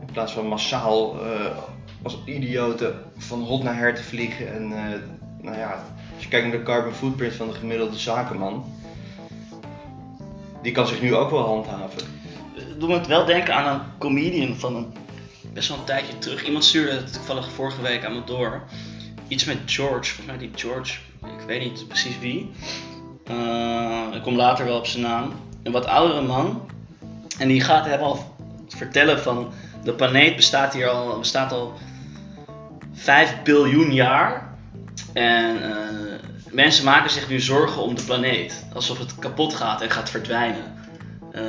In 0.00 0.12
plaats 0.12 0.32
van 0.32 0.46
massaal 0.46 1.24
eh, 1.24 1.56
als 2.02 2.18
idioten 2.24 2.94
van 3.16 3.42
hot 3.42 3.62
naar 3.62 3.76
her 3.76 3.94
te 3.94 4.02
vliegen. 4.02 4.54
En 4.54 4.62
eh, 4.62 4.98
nou 5.42 5.56
ja, 5.56 5.84
als 6.14 6.22
je 6.22 6.28
kijkt 6.28 6.46
naar 6.46 6.56
de 6.56 6.62
carbon 6.62 6.92
footprint 6.92 7.34
van 7.34 7.48
de 7.48 7.54
gemiddelde 7.54 7.98
zakenman, 7.98 8.64
die 10.62 10.72
kan 10.72 10.86
zich 10.86 11.02
nu 11.02 11.14
ook 11.14 11.30
wel 11.30 11.46
handhaven. 11.46 12.02
Doe 12.78 12.88
me 12.88 12.94
het 12.94 13.06
wel 13.06 13.24
denken 13.24 13.54
aan 13.54 13.74
een 13.74 13.86
comedian 13.98 14.54
van 14.54 14.76
een, 14.76 14.92
best 15.52 15.68
wel 15.68 15.78
een 15.78 15.84
tijdje 15.84 16.18
terug. 16.18 16.44
Iemand 16.44 16.64
stuurde 16.64 16.92
het 16.92 17.12
toevallig 17.12 17.50
vorige 17.50 17.82
week 17.82 18.04
aan 18.04 18.14
me 18.14 18.24
door. 18.24 18.62
Iets 19.28 19.44
met 19.44 19.58
George, 19.66 20.14
volgens 20.14 20.26
mij 20.26 20.38
die 20.38 20.50
George, 20.54 20.98
ik 21.22 21.46
weet 21.46 21.60
niet 21.60 21.88
precies 21.88 22.18
wie. 22.18 22.50
Uh, 23.30 24.02
ik 24.12 24.22
kom 24.22 24.36
later 24.36 24.64
wel 24.64 24.78
op 24.78 24.86
zijn 24.86 25.02
naam. 25.02 25.32
Een 25.62 25.72
wat 25.72 25.86
oudere 25.86 26.22
man. 26.22 26.70
En 27.38 27.48
die 27.48 27.60
gaat 27.60 27.86
hem 27.86 28.00
al 28.00 28.34
vertellen 28.68 29.20
van 29.20 29.52
de 29.84 29.92
planeet 29.92 30.36
bestaat 30.36 30.74
hier 30.74 30.88
al, 30.88 31.18
bestaat 31.18 31.52
al 31.52 31.74
5 32.92 33.42
biljoen 33.42 33.92
jaar. 33.92 34.54
En 35.12 35.56
uh, 35.56 35.74
mensen 36.50 36.84
maken 36.84 37.10
zich 37.10 37.28
nu 37.28 37.40
zorgen 37.40 37.82
om 37.82 37.94
de 37.94 38.02
planeet. 38.02 38.66
Alsof 38.74 38.98
het 38.98 39.18
kapot 39.18 39.54
gaat 39.54 39.82
en 39.82 39.90
gaat 39.90 40.10
verdwijnen. 40.10 40.74
Uh, 41.32 41.42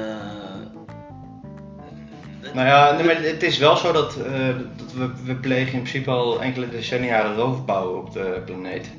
nou 2.53 2.67
ja, 2.67 2.91
nee, 2.91 3.05
maar 3.05 3.21
het 3.21 3.43
is 3.43 3.57
wel 3.57 3.77
zo 3.77 3.91
dat, 3.91 4.17
uh, 4.17 4.47
dat 4.75 4.93
we, 4.93 5.10
we 5.23 5.36
plegen 5.36 5.73
in 5.73 5.81
principe 5.81 6.10
al 6.10 6.41
enkele 6.41 6.69
decennia 6.69 7.33
roofbouw 7.33 7.95
op 7.95 8.13
de 8.13 8.41
planeet. 8.45 8.89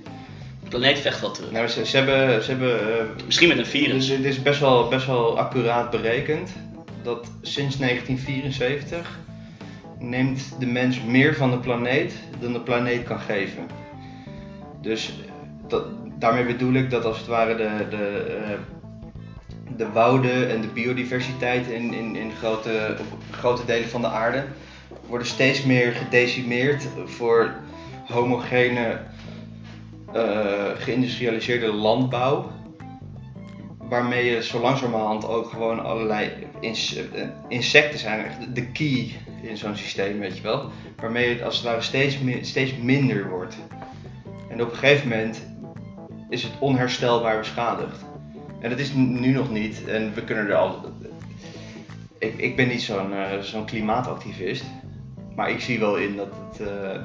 De 0.63 0.69
planeet 0.69 0.99
vecht 0.99 1.21
wel 1.21 1.31
terug. 1.31 1.51
Nou, 1.51 1.67
ze, 1.67 1.87
ze 1.87 1.97
hebben, 1.97 2.43
ze 2.43 2.51
hebben 2.51 2.81
uh, 2.81 3.25
Misschien 3.27 3.49
met 3.49 3.59
een 3.59 3.67
virus. 3.67 4.07
Dus 4.07 4.17
het 4.17 4.27
is 4.27 4.43
best 4.43 4.61
wel, 4.61 4.89
best 4.89 5.07
wel 5.07 5.39
accuraat 5.39 5.91
berekend 5.91 6.51
dat 7.03 7.31
sinds 7.43 7.77
1974 7.77 9.19
neemt 9.99 10.57
de 10.59 10.67
mens 10.67 11.03
meer 11.03 11.35
van 11.35 11.51
de 11.51 11.59
planeet 11.59 12.15
dan 12.41 12.53
de 12.53 12.61
planeet 12.61 13.03
kan 13.03 13.21
geven. 13.21 13.67
Dus 14.83 15.13
dat, 15.69 15.85
daarmee 16.19 16.45
bedoel 16.45 16.73
ik 16.73 16.91
dat 16.91 17.05
als 17.05 17.19
het 17.19 17.27
ware 17.27 17.57
de, 17.57 17.87
de, 17.91 18.39
uh, 18.49 18.78
de 19.77 19.91
wouden 19.93 20.51
en 20.51 20.61
de 20.61 20.69
biodiversiteit 20.69 21.67
in, 21.67 21.95
in, 21.95 22.17
in 22.17 22.33
grote, 22.33 22.97
grote 23.31 23.65
delen 23.65 23.89
van 23.89 24.01
de 24.01 24.07
aarde 24.07 24.45
worden 25.07 25.27
steeds 25.27 25.63
meer 25.63 25.93
gedecimeerd 25.93 26.87
voor 27.05 27.55
homogene, 28.07 29.01
uh, 30.15 30.65
geïndustrialiseerde 30.77 31.73
landbouw. 31.73 32.51
Waarmee 33.79 34.25
je 34.25 34.43
zo 34.43 34.61
langzamerhand 34.61 35.27
ook 35.27 35.51
gewoon 35.51 35.85
allerlei 35.85 36.31
insecten 37.49 37.99
zijn, 37.99 38.25
echt 38.25 38.55
de 38.55 38.67
key 38.67 39.11
in 39.43 39.57
zo'n 39.57 39.77
systeem, 39.77 40.19
weet 40.19 40.37
je 40.37 40.43
wel. 40.43 40.71
Waarmee 40.97 41.29
het 41.29 41.43
als 41.43 41.57
het 41.57 41.65
ware 41.65 41.81
steeds, 41.81 42.19
steeds 42.41 42.77
minder 42.77 43.29
wordt. 43.29 43.57
En 44.51 44.63
op 44.63 44.71
een 44.71 44.77
gegeven 44.77 45.09
moment 45.09 45.43
is 46.29 46.43
het 46.43 46.53
onherstelbaar 46.59 47.39
beschadigd. 47.39 48.05
En 48.61 48.71
dat 48.71 48.79
is 48.79 48.93
nu 48.93 49.31
nog 49.33 49.51
niet. 49.51 49.85
En 49.87 50.15
we 50.15 50.25
kunnen 50.25 50.49
er 50.49 50.55
al. 50.55 50.93
Ik, 52.19 52.37
ik 52.37 52.57
ben 52.57 52.69
niet 52.69 52.83
zo'n 52.83 53.13
uh, 53.13 53.39
zo'n 53.41 53.67
klimaatactivist. 53.67 54.65
Maar 55.35 55.51
ik 55.51 55.61
zie 55.61 55.79
wel 55.79 55.97
in 55.97 56.17
dat 56.17 56.29
het, 56.51 56.69
uh, 56.69 57.03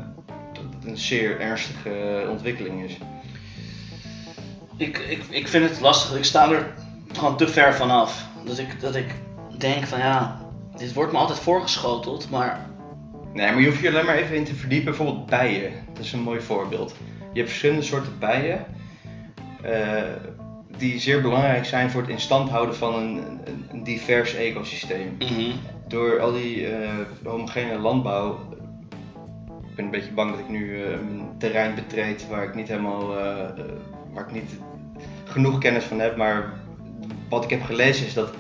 dat 0.53 0.63
het 0.75 0.85
een 0.85 0.97
zeer 0.97 1.39
ernstige 1.39 2.25
ontwikkeling 2.29 2.83
is. 2.83 2.97
Ik, 4.77 4.97
ik, 4.97 5.23
ik 5.29 5.47
vind 5.47 5.69
het 5.69 5.79
lastig. 5.79 6.17
Ik 6.17 6.23
sta 6.23 6.51
er 6.51 6.73
gewoon 7.13 7.37
te 7.37 7.47
ver 7.47 7.73
vanaf. 7.73 8.27
Dat 8.45 8.57
ik, 8.57 8.79
dat 8.79 8.95
ik 8.95 9.15
denk 9.57 9.85
van 9.85 9.99
ja, 9.99 10.41
dit 10.77 10.93
wordt 10.93 11.11
me 11.11 11.17
altijd 11.17 11.39
voorgeschoteld, 11.39 12.29
maar. 12.29 12.71
Nee, 13.33 13.51
maar 13.51 13.61
je 13.61 13.67
hoeft 13.67 13.79
je 13.79 13.89
alleen 13.89 14.05
maar 14.05 14.15
even 14.15 14.35
in 14.35 14.43
te 14.43 14.55
verdiepen. 14.55 14.85
Bijvoorbeeld 14.85 15.25
bijen. 15.25 15.71
Dat 15.93 16.03
is 16.03 16.13
een 16.13 16.19
mooi 16.19 16.41
voorbeeld. 16.41 16.95
Je 17.31 17.39
hebt 17.39 17.49
verschillende 17.49 17.83
soorten 17.83 18.19
bijen. 18.19 18.65
Uh, 19.65 20.01
die 20.77 20.99
zeer 20.99 21.21
belangrijk 21.21 21.65
zijn 21.65 21.89
voor 21.89 22.01
het 22.01 22.09
in 22.09 22.19
stand 22.19 22.49
houden 22.49 22.75
van 22.75 22.95
een, 22.95 23.39
een, 23.71 23.83
divers 23.83 24.35
ecosysteem. 24.35 25.15
Mm 25.19 25.27
-hmm. 25.27 25.51
Door 25.87 26.19
al 26.19 26.31
die 26.31 26.69
uh, 26.69 26.89
homogene 27.23 27.77
landbouw. 27.77 28.39
Ik 29.69 29.75
ben 29.75 29.85
een 29.85 29.91
beetje 29.91 30.11
bang 30.11 30.31
dat 30.31 30.39
ik 30.39 30.49
nu 30.49 30.77
uh, 30.77 30.91
een 30.91 31.29
terrein 31.37 31.75
betreed 31.75 32.27
waar 32.27 32.43
ik 32.43 32.55
niet 32.55 32.67
helemaal. 32.67 33.07
waar 34.13 34.25
ik 34.27 34.31
niet 34.31 34.51
genoeg 35.23 35.57
kennis 35.57 35.83
van 35.83 35.99
heb, 35.99 36.17
maar 36.17 36.53
wat 37.29 37.43
ik 37.43 37.49
heb 37.49 37.63
gelezen 37.63 38.05
is 38.05 38.13
dat. 38.13 38.33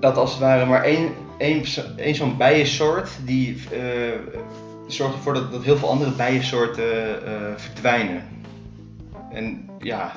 dat 0.00 0.16
als 0.16 0.30
het 0.30 0.40
ware 0.40 0.66
maar 0.66 0.82
één, 0.84 1.10
één, 1.38 1.64
één 1.96 2.14
zo'n 2.14 2.36
bijensoort 2.36 3.10
die 3.24 3.60
zorgt 4.86 5.14
ervoor 5.14 5.34
dat, 5.34 5.52
dat 5.52 5.64
heel 5.64 5.76
veel 5.76 5.90
andere 5.90 6.10
bijensoorten 6.10 7.20
verdwijnen. 7.56 8.22
En 9.30 9.68
ja, 9.78 10.12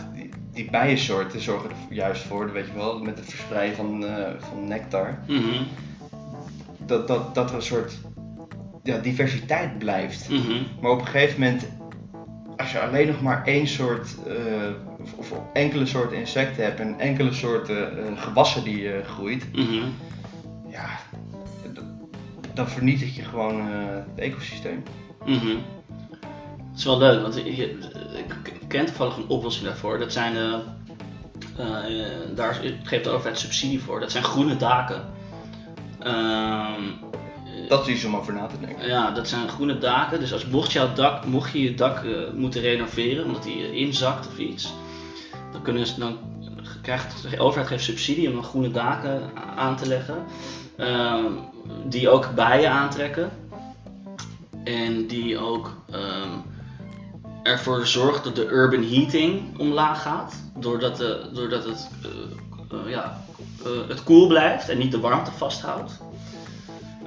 die, 0.53 0.69
bijensoorten 0.69 1.41
zorgen 1.41 1.69
er 1.69 1.95
juist 1.95 2.23
voor, 2.23 2.51
weet 2.51 2.65
je 2.65 2.73
wel, 2.73 2.99
met 2.99 3.17
het 3.17 3.29
verspreiden 3.29 3.75
van, 3.75 4.03
uh, 4.03 4.29
van 4.37 4.67
nectar. 4.67 5.19
Mm 5.27 5.37
-hmm. 5.37 5.67
dat, 6.85 7.07
dat, 7.07 7.35
dat 7.35 7.49
er 7.49 7.55
een 7.55 7.61
soort 7.61 7.97
ja, 8.83 8.97
diversiteit 8.97 9.77
blijft. 9.77 10.29
Mm 10.29 10.41
-hmm. 10.41 10.65
Maar 10.81 10.91
op 10.91 10.99
een 10.99 11.07
gegeven 11.07 11.39
moment, 11.39 11.67
als 12.57 12.71
je 12.71 12.79
alleen 12.79 13.07
nog 13.07 13.21
maar 13.21 13.45
één 13.45 13.67
soort, 13.67 14.15
uh, 14.27 14.35
of, 14.99 15.31
of, 15.31 15.41
enkele 15.53 15.85
soorten 15.85 16.17
insecten 16.17 16.63
hebt 16.63 16.79
en 16.79 16.99
enkele 16.99 17.33
soorten 17.33 17.97
uh, 17.97 18.21
gewassen 18.21 18.63
die 18.63 18.81
je 18.81 19.01
groeit, 19.05 19.45
mm 19.53 19.65
-hmm. 19.65 19.93
ja, 20.69 20.99
dan 22.53 22.69
vernietig 22.69 23.15
je 23.15 23.23
gewoon 23.23 23.61
het 23.71 24.19
ecosysteem. 24.19 24.83
Mhm. 25.25 25.55
Het 26.71 26.79
is 26.79 26.85
wel 26.85 26.97
leuk, 26.97 27.21
want 27.21 27.37
ik, 27.37 27.45
ik 27.47 28.60
ken 28.71 28.85
toevallig 28.85 29.17
een 29.17 29.27
oplossing 29.27 29.65
daarvoor. 29.65 29.99
Dat 29.99 30.13
zijn, 30.13 30.35
uh, 30.35 30.55
uh, 31.59 32.05
daar 32.35 32.61
geeft 32.83 33.03
de 33.03 33.09
overheid 33.09 33.39
subsidie 33.39 33.81
voor. 33.81 33.99
Dat 33.99 34.11
zijn 34.11 34.23
groene 34.23 34.57
daken. 34.57 35.05
Uh, 36.03 36.75
dat 37.67 37.87
is 37.87 37.93
iets 37.93 38.05
om 38.05 38.15
over 38.15 38.33
na 38.33 38.47
te 38.47 38.59
denken. 38.59 38.87
Ja, 38.87 39.11
dat 39.11 39.27
zijn 39.27 39.49
groene 39.49 39.77
daken. 39.77 40.19
Dus 40.19 40.33
als 40.33 40.45
mocht, 40.45 40.71
jouw 40.71 40.93
dak, 40.93 41.25
mocht 41.25 41.51
je 41.51 41.63
je 41.63 41.75
dak 41.75 42.03
uh, 42.03 42.31
moeten 42.35 42.61
renoveren 42.61 43.25
omdat 43.25 43.43
die 43.43 43.71
inzakt 43.71 44.27
of 44.27 44.37
iets, 44.37 44.73
dan, 45.51 45.61
kunnen 45.61 45.87
ze, 45.87 45.99
dan 45.99 46.17
krijgt 46.81 47.29
de 47.29 47.39
overheid 47.39 47.67
geeft 47.67 47.83
subsidie 47.83 48.27
om 48.27 48.33
dan 48.33 48.43
groene 48.43 48.71
daken 48.71 49.21
aan 49.55 49.75
te 49.75 49.87
leggen. 49.87 50.15
Ehm, 50.77 51.25
die 51.85 52.09
ook 52.09 52.35
bijen 52.35 52.71
aantrekken. 52.71 53.31
En 54.63 55.07
die 55.07 55.37
ook 55.37 55.81
um, 55.93 56.43
ervoor 57.43 57.87
zorgt 57.87 58.23
dat 58.23 58.35
de 58.35 58.45
urban 58.45 58.83
heating 58.83 59.59
omlaag 59.59 60.01
gaat. 60.01 60.35
Doordat, 60.57 60.97
de, 60.97 61.29
doordat 61.33 61.65
het, 61.65 61.89
uh, 62.05 62.79
uh, 62.79 62.91
ja, 62.91 63.23
het 63.87 64.03
koel 64.03 64.27
blijft 64.27 64.69
en 64.69 64.77
niet 64.77 64.91
de 64.91 64.99
warmte 64.99 65.31
vasthoudt. 65.31 65.99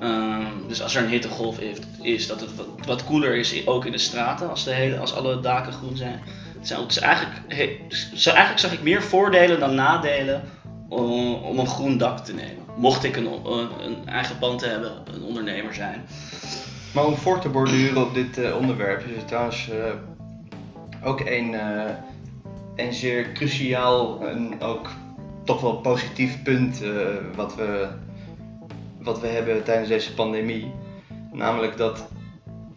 Ehm, 0.00 0.46
dus 0.68 0.82
als 0.82 0.94
er 0.94 1.02
een 1.02 1.10
hittegolf 1.10 1.58
is, 1.58 1.78
is 2.00 2.26
dat 2.26 2.40
het 2.40 2.50
wat, 2.86 3.04
koeler 3.04 3.36
is, 3.36 3.66
ook 3.66 3.84
in 3.84 3.92
de 3.92 3.98
straten, 3.98 4.50
als, 4.50 4.64
de 4.64 4.72
hele, 4.72 4.98
als 4.98 5.14
alle 5.14 5.40
daken 5.40 5.72
groen 5.72 5.96
zijn. 5.96 6.20
Dus 6.60 6.98
eigenlijk, 6.98 7.40
eigenlijk 7.48 8.58
zag 8.58 8.72
ik 8.72 8.82
meer 8.82 9.02
voordelen 9.02 9.60
dan 9.60 9.74
nadelen 9.74 10.42
om, 10.88 11.58
een 11.58 11.66
groen 11.66 11.98
dak 11.98 12.18
te 12.18 12.34
nemen. 12.34 12.64
Mocht 12.76 13.04
ik 13.04 13.16
een, 13.16 13.28
een 13.80 14.08
eigen 14.08 14.38
pand 14.38 14.60
hebben, 14.60 14.92
een 15.14 15.22
ondernemer 15.22 15.74
zijn. 15.74 16.06
Maar 16.94 17.04
om 17.04 17.16
voor 17.16 17.40
te 17.40 17.48
borduren 17.48 18.02
op 18.02 18.14
dit 18.14 18.52
onderwerp 18.52 19.06
is 19.06 19.16
het 19.16 19.32
ook 21.04 21.20
een, 21.20 21.52
uh, 21.52 21.90
een 22.76 22.92
zeer 22.92 23.32
cruciaal 23.32 24.26
en 24.26 24.60
ook 24.60 24.90
toch 25.44 25.60
wel 25.60 25.76
positief 25.76 26.42
punt 26.42 26.82
wat, 27.34 27.54
we, 27.54 27.88
wat 29.00 29.20
we 29.20 29.26
hebben 29.26 29.64
tijdens 29.64 29.88
deze 29.88 30.14
pandemie. 30.14 30.72
Namelijk 31.32 31.76
dat, 31.76 32.08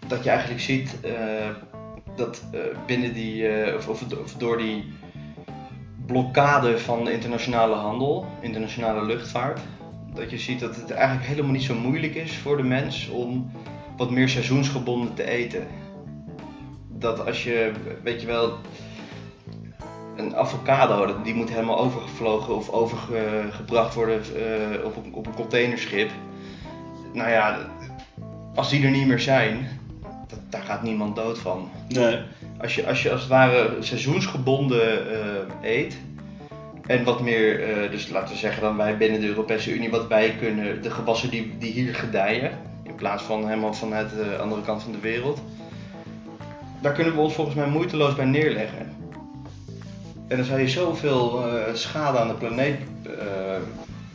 dat 0.07 0.23
je 0.23 0.29
eigenlijk 0.29 0.61
ziet 0.61 0.97
dat 2.15 2.43
binnen 2.85 3.13
die, 3.13 3.47
of, 3.75 3.87
of 3.89 4.33
door 4.37 4.57
die 4.57 4.93
blokkade 6.05 6.77
van 6.77 7.03
de 7.03 7.11
internationale 7.11 7.75
handel, 7.75 8.25
internationale 8.41 9.05
luchtvaart, 9.05 9.59
dat 10.13 10.29
je 10.29 10.37
ziet 10.37 10.59
dat 10.59 10.75
het 10.75 10.91
eigenlijk 10.91 11.27
helemaal 11.27 11.51
niet 11.51 11.63
zo 11.63 11.75
moeilijk 11.75 12.15
is 12.15 12.37
voor 12.37 12.57
de 12.57 12.63
mens 12.63 13.09
om 13.09 13.51
wat 13.97 14.11
meer 14.11 14.29
seizoensgebonden 14.29 15.13
te 15.13 15.23
eten. 15.23 15.67
Dat 16.99 17.25
als 17.25 17.43
je, 17.43 17.71
weet 18.03 18.21
je 18.21 18.27
wel, 18.27 18.57
een 20.15 20.35
avocado, 20.35 21.21
die 21.23 21.33
moet 21.33 21.49
helemaal 21.49 21.79
overgevlogen 21.79 22.55
of 22.55 22.69
overgebracht 22.69 23.93
worden 23.93 24.21
eh, 24.21 24.85
op, 24.85 24.95
een, 24.95 25.13
op 25.13 25.25
een 25.25 25.33
containerschip. 25.33 26.11
Nou 27.13 27.29
ja, 27.29 27.59
als 28.55 28.69
die 28.69 28.83
er 28.83 28.91
niet 28.91 29.07
meer 29.07 29.19
zijn, 29.19 29.79
dat, 30.27 30.39
daar 30.49 30.61
gaat 30.61 30.83
niemand 30.83 31.15
dood 31.15 31.39
van. 31.39 31.69
Nee. 31.87 32.19
Als 32.61 32.75
je 32.75 32.87
als, 32.87 33.03
je 33.03 33.11
als 33.11 33.21
het 33.21 33.29
ware 33.29 33.75
seizoensgebonden 33.79 35.11
eh, 35.11 35.71
eet. 35.71 35.97
En 36.85 37.03
wat 37.03 37.21
meer, 37.21 37.63
eh, 37.63 37.91
dus 37.91 38.09
laten 38.09 38.33
we 38.33 38.39
zeggen 38.39 38.61
dan 38.61 38.77
wij 38.77 38.97
binnen 38.97 39.21
de 39.21 39.27
Europese 39.27 39.73
Unie, 39.73 39.89
wat 39.89 40.07
wij 40.07 40.35
kunnen, 40.39 40.81
de 40.81 40.91
gewassen 40.91 41.29
die, 41.29 41.57
die 41.59 41.71
hier 41.71 41.95
gedijen, 41.95 42.51
in 42.83 42.95
plaats 42.95 43.23
van 43.23 43.47
helemaal 43.47 43.73
vanuit 43.73 44.09
de 44.09 44.37
andere 44.37 44.61
kant 44.61 44.83
van 44.83 44.91
de 44.91 44.99
wereld. 44.99 45.41
Daar 46.81 46.93
kunnen 46.93 47.13
we 47.15 47.19
ons 47.19 47.33
volgens 47.33 47.55
mij 47.55 47.67
moeiteloos 47.67 48.15
bij 48.15 48.25
neerleggen. 48.25 48.95
En 50.27 50.37
dan 50.37 50.45
zou 50.45 50.59
je 50.59 50.67
zoveel 50.69 51.47
eh, 51.47 51.73
schade 51.73 52.17
aan 52.19 52.27
de 52.27 52.33
planeet 52.33 52.79
eh, 53.03 53.57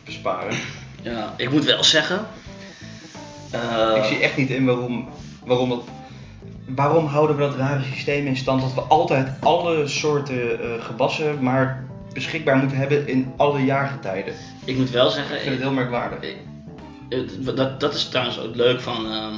besparen. 0.04 0.56
Ja, 1.02 1.34
ik 1.36 1.50
moet 1.50 1.64
wel 1.64 1.84
zeggen. 1.84 2.26
eh, 3.50 3.92
Ik 3.96 4.04
zie 4.04 4.18
echt 4.18 4.36
niet 4.36 4.50
in 4.50 4.64
waarom, 4.64 5.08
waarom 5.44 5.68
dat. 5.68 5.82
Waarom 6.66 7.06
houden 7.06 7.36
we 7.36 7.42
dat 7.42 7.56
rare 7.56 7.82
systeem 7.82 8.26
in 8.26 8.36
stand 8.36 8.60
dat 8.60 8.74
we 8.74 8.80
altijd 8.80 9.28
alle 9.40 9.86
soorten 9.86 10.58
gewassen 10.82 11.42
maar 11.42 11.84
beschikbaar 12.12 12.56
moeten 12.56 12.76
hebben 12.76 13.08
in 13.08 13.32
alle 13.36 13.64
jaargetijden? 13.64 14.34
ik 14.64 14.76
moet 14.76 14.90
wel 14.90 15.10
zeggen, 15.10 15.34
Ik 15.36 15.40
vind 15.40 15.54
het 15.54 15.62
heel 15.62 15.72
merkwaardig. 15.72 16.34
Dat, 17.38 17.80
dat 17.80 17.94
is 17.94 18.08
trouwens 18.08 18.38
ook 18.40 18.54
leuk 18.54 18.80
van, 18.80 19.06
ehm, 19.06 19.34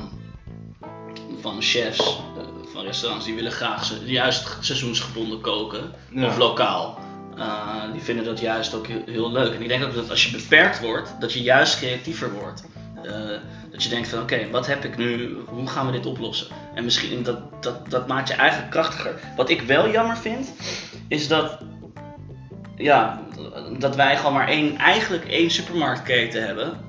van 1.40 1.62
chefs, 1.62 2.20
van 2.74 2.84
restaurants. 2.84 3.24
Die 3.24 3.34
willen 3.34 3.52
graag 3.52 3.84
ze- 3.84 4.00
juist 4.04 4.56
seizoensgebonden 4.60 5.40
koken. 5.40 5.92
Ja. 6.10 6.26
Of 6.26 6.37
lokaal. 6.37 6.98
Eh, 7.37 7.92
die 7.92 8.00
vinden 8.02 8.24
dat 8.24 8.40
juist 8.40 8.74
ook 8.74 8.87
heel, 8.87 9.02
heel 9.06 9.32
leuk. 9.32 9.54
En 9.54 9.62
ik 9.62 9.68
denk 9.68 9.84
ook 9.84 9.94
dat 9.94 10.10
als 10.10 10.24
je 10.26 10.37
beperkt 10.37 10.80
wordt, 10.80 11.14
dat 11.20 11.32
je 11.32 11.42
juist 11.42 11.78
creatiever 11.78 12.32
wordt. 12.32 12.64
Eh, 13.02 13.12
dat 13.70 13.82
je 13.82 13.88
denkt 13.88 14.08
van 14.08 14.20
oké, 14.20 14.50
wat 14.50 14.66
heb 14.66 14.84
ik 14.84 14.96
nu, 14.96 15.37
hoe 15.46 15.66
gaan 15.66 15.87
we 15.87 15.92
dit 15.92 16.06
oplossen? 16.06 16.46
En 16.74 16.84
misschien 16.84 17.22
dat, 17.22 17.62
dat, 17.62 17.90
dat 17.90 18.06
maakt 18.06 18.28
je 18.28 18.34
eigenlijk 18.34 18.70
krachtiger. 18.70 19.14
Wat 19.37 19.48
ik 19.50 19.60
wel 19.62 19.90
jammer 19.90 20.16
vind, 20.16 20.52
is 21.08 21.28
dat, 21.28 21.58
ja, 22.76 23.20
dat 23.78 23.96
wij 23.96 24.16
gewoon 24.16 24.32
maar 24.32 24.48
één, 24.48 24.76
eigenlijk 24.76 25.24
één 25.24 25.50
supermarktketen 25.50 26.46
hebben, 26.46 26.80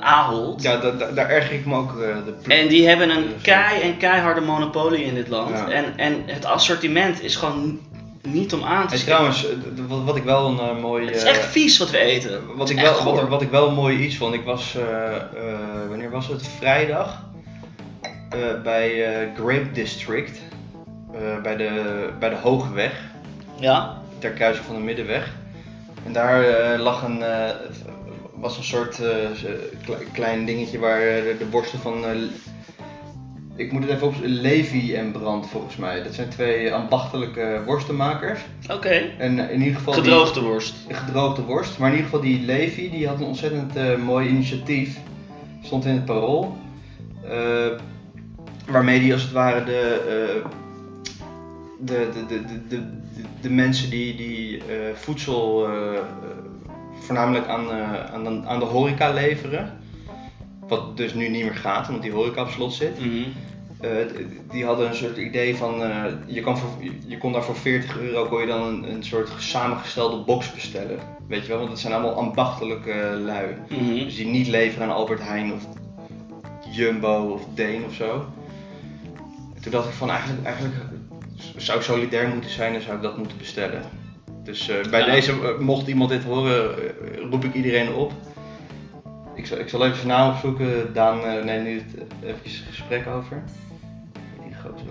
Ahold. 0.00 0.62
Ja, 0.62 0.76
da- 0.76 0.90
da- 0.90 1.10
daar 1.10 1.28
erger 1.28 1.52
ik 1.54 1.66
me 1.66 1.74
ook 1.76 1.90
eh, 1.90 2.16
de 2.46 2.54
En 2.54 2.68
die 2.68 2.88
hebben 2.88 3.10
een 3.10 3.34
kei 3.42 3.80
en 3.80 3.96
keiharde 3.96 4.40
monopolie 4.40 5.04
in 5.04 5.14
dit 5.14 5.28
land. 5.28 5.50
Ja. 5.58 5.68
En, 5.68 5.84
en 5.96 6.22
het 6.26 6.44
assortiment 6.44 7.22
is 7.22 7.36
gewoon 7.36 7.80
niet 8.22 8.52
om 8.52 8.64
aan 8.64 8.86
te 8.88 8.94
En 8.94 9.00
trouwens, 9.00 9.46
eh, 9.46 9.56
wat, 9.88 10.04
wat 10.04 10.16
ik 10.16 10.22
wel 10.22 10.46
een 10.46 10.58
eh, 10.58 10.80
mooi. 10.82 11.06
Het 11.06 11.16
is 11.16 11.22
eh, 11.22 11.28
echt 11.30 11.44
vies 11.46 11.78
wat 11.78 11.90
we 11.90 11.98
eten. 11.98 12.40
Wat 12.56 12.70
ik, 12.70 12.80
wel, 12.80 13.28
wat, 13.28 13.42
ik 13.42 13.50
wel 13.50 13.68
een 13.68 13.74
mooi 13.74 13.98
iets 13.98 14.16
vond, 14.16 14.34
ik 14.34 14.44
was, 14.44 14.74
eh, 14.76 15.16
eh, 15.16 15.22
wanneer 15.88 16.10
was 16.10 16.28
het? 16.28 16.48
Vrijdag 16.58 17.22
eh, 18.30 18.38
bij 18.62 19.04
eh, 19.04 19.28
Grape 19.36 19.70
District, 19.72 20.40
eh, 21.12 21.42
bij, 21.42 21.56
de, 21.56 21.70
bij 22.18 22.28
de 22.28 22.36
Hogeweg, 22.36 22.92
Ja? 23.58 23.98
ter 24.18 24.30
kruising 24.30 24.66
van 24.66 24.74
de 24.74 24.80
Middenweg. 24.80 25.30
En 26.06 26.12
daar 26.12 26.44
eh, 26.44 26.80
lag 26.80 27.02
een, 27.02 27.22
eh, 27.22 27.48
was 28.40 28.56
een 28.56 28.64
soort 28.64 29.00
eh, 29.00 29.14
kle- 29.84 30.04
klein 30.12 30.44
dingetje 30.44 30.78
waar 30.78 31.00
eh, 31.00 31.38
de, 31.38 31.44
borsten 31.50 31.78
van, 31.78 32.04
eh, 32.04 32.16
ik 33.56 33.72
moet 33.72 33.82
het 33.82 33.90
even 33.92 34.06
op, 34.06 34.14
Levi 34.22 34.94
en 34.94 35.12
Brand 35.12 35.48
volgens 35.48 35.76
mij. 35.76 36.02
Dat 36.02 36.14
zijn 36.14 36.28
twee 36.28 36.72
ambachtelijke 36.74 37.62
worstenmakers. 37.66 38.40
Oké. 38.70 39.02
En 39.18 39.38
in 39.50 39.58
ieder 39.62 39.74
geval 39.76 39.92
die- 39.94 40.02
Gedroogde 40.02 40.40
worst. 40.40 40.74
gedroogde 40.88 41.42
worst. 41.42 41.78
Maar 41.78 41.88
in 41.90 41.96
ieder 41.96 42.10
geval 42.10 42.24
die 42.26 42.40
Levi, 42.40 42.90
die 42.90 43.06
had 43.08 43.18
een 43.20 43.26
ontzettend 43.26 43.76
eh, 43.76 43.96
mooi 43.96 44.28
initiatief. 44.28 44.98
Stond 45.62 45.84
in 45.84 45.94
het 45.94 46.04
parool. 46.04 46.56
eh, 47.24 47.66
waarmee 48.66 49.00
die 49.00 49.12
als 49.12 49.22
het 49.22 49.32
ware 49.32 49.64
de, 49.64 49.80
eh, 50.42 50.46
de, 51.80 52.08
de, 52.14 52.26
de, 52.26 52.44
de, 52.44 52.66
de, 52.68 52.82
de, 53.40 53.50
mensen 53.50 53.90
die, 53.90 54.16
die 54.16 54.56
eh, 54.58 54.94
voedsel 54.94 55.66
eh, 55.68 55.72
eh, 55.96 56.00
voornamelijk 57.00 57.46
aan, 57.46 57.70
eh, 57.70 58.12
aan, 58.12 58.24
de, 58.24 58.42
aan 58.46 58.58
de 58.58 58.64
horeca 58.64 59.12
leveren. 59.12 59.78
Wat 60.68 60.96
dus 60.96 61.14
nu 61.14 61.28
niet 61.28 61.44
meer 61.44 61.54
gaat, 61.54 61.88
omdat 61.88 62.02
die 62.02 62.12
horeca 62.12 62.42
op 62.42 62.48
slot 62.48 62.72
zit. 62.72 63.00
Mhm. 63.00 63.22
Eh, 63.80 63.90
die 64.50 64.64
hadden 64.64 64.88
een 64.88 64.94
soort 64.94 65.16
idee 65.16 65.56
van, 65.56 65.82
eh, 65.82 66.04
je, 66.26 66.40
kan 66.40 66.58
voor, 66.58 66.70
je 67.06 67.18
kon 67.18 67.32
daar 67.32 67.42
voor 67.42 67.56
40 67.56 67.98
euro 67.98 68.26
kon 68.26 68.40
je 68.40 68.46
dan 68.46 68.62
een, 68.62 68.92
een 68.94 69.04
soort 69.04 69.30
samengestelde 69.38 70.24
box 70.24 70.52
bestellen. 70.52 70.98
Weet 71.28 71.42
je 71.42 71.48
wel, 71.48 71.58
want 71.58 71.70
het 71.70 71.78
zijn 71.78 71.92
allemaal 71.92 72.14
ambachtelijke 72.14 73.20
lui. 73.24 73.54
Mhm. 73.68 74.04
Dus 74.04 74.16
die 74.16 74.26
niet 74.26 74.48
leveren 74.48 74.88
aan 74.88 74.94
Albert 74.94 75.22
Heijn 75.22 75.52
of 75.52 75.66
Jumbo 76.70 77.30
of 77.32 77.42
Deen 77.54 77.84
of 77.84 77.94
zo. 77.94 78.24
En 79.54 79.62
toen 79.62 79.72
dacht 79.72 79.88
ik 79.88 79.94
van 79.94 80.10
eigenlijk, 80.10 80.44
eigenlijk 80.44 80.76
zou 81.56 81.78
ik 81.78 81.84
solidair 81.84 82.28
moeten 82.28 82.50
zijn 82.50 82.74
en 82.74 82.82
zou 82.82 82.96
ik 82.96 83.02
dat 83.02 83.16
moeten 83.16 83.38
bestellen. 83.38 83.82
Dus 84.50 84.68
eh, 84.68 84.90
bij 84.90 85.00
Ja. 85.00 85.06
deze, 85.06 85.32
eh, 85.32 85.58
mocht 85.58 85.86
iemand 85.86 86.10
dit 86.10 86.24
horen, 86.24 86.74
eh, 86.76 87.30
roep 87.30 87.44
ik 87.44 87.54
iedereen 87.54 87.92
op. 87.94 88.12
Ik 89.34 89.46
zal, 89.46 89.58
ik 89.58 89.68
zal 89.68 89.84
even 89.84 89.96
zijn 89.96 90.08
naam 90.08 90.30
opzoeken. 90.30 90.92
Daan 90.92 91.18
neemt 91.44 91.64
nu 91.64 91.78
het 91.78 91.94
eh, 91.94 92.28
even 92.28 92.40
een 92.44 92.72
gesprek 92.72 93.06
over. 93.06 93.42
Die 94.44 94.54
grote. 94.54 94.82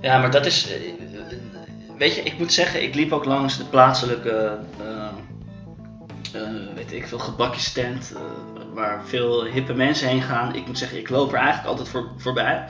Ja, 0.00 0.18
maar 0.18 0.30
dat 0.30 0.46
is. 0.46 0.68
Weet 1.98 2.14
je, 2.14 2.22
ik 2.22 2.38
moet 2.38 2.52
zeggen, 2.52 2.82
ik 2.82 2.94
liep 2.94 3.12
ook 3.12 3.24
langs 3.24 3.58
de 3.58 3.64
plaatselijke. 3.64 4.58
weet 6.74 6.92
ik 6.92 7.06
veel, 7.06 7.20
waar 8.74 9.02
veel 9.04 9.44
hippe 9.44 9.74
mensen 9.74 10.08
heen 10.08 10.22
gaan. 10.22 10.54
Ik 10.54 10.66
moet 10.66 10.78
zeggen, 10.78 10.98
ik 10.98 11.08
loop 11.08 11.32
er 11.32 11.38
eigenlijk 11.38 11.68
altijd 11.68 11.88
voor, 11.88 12.08
voorbij. 12.16 12.64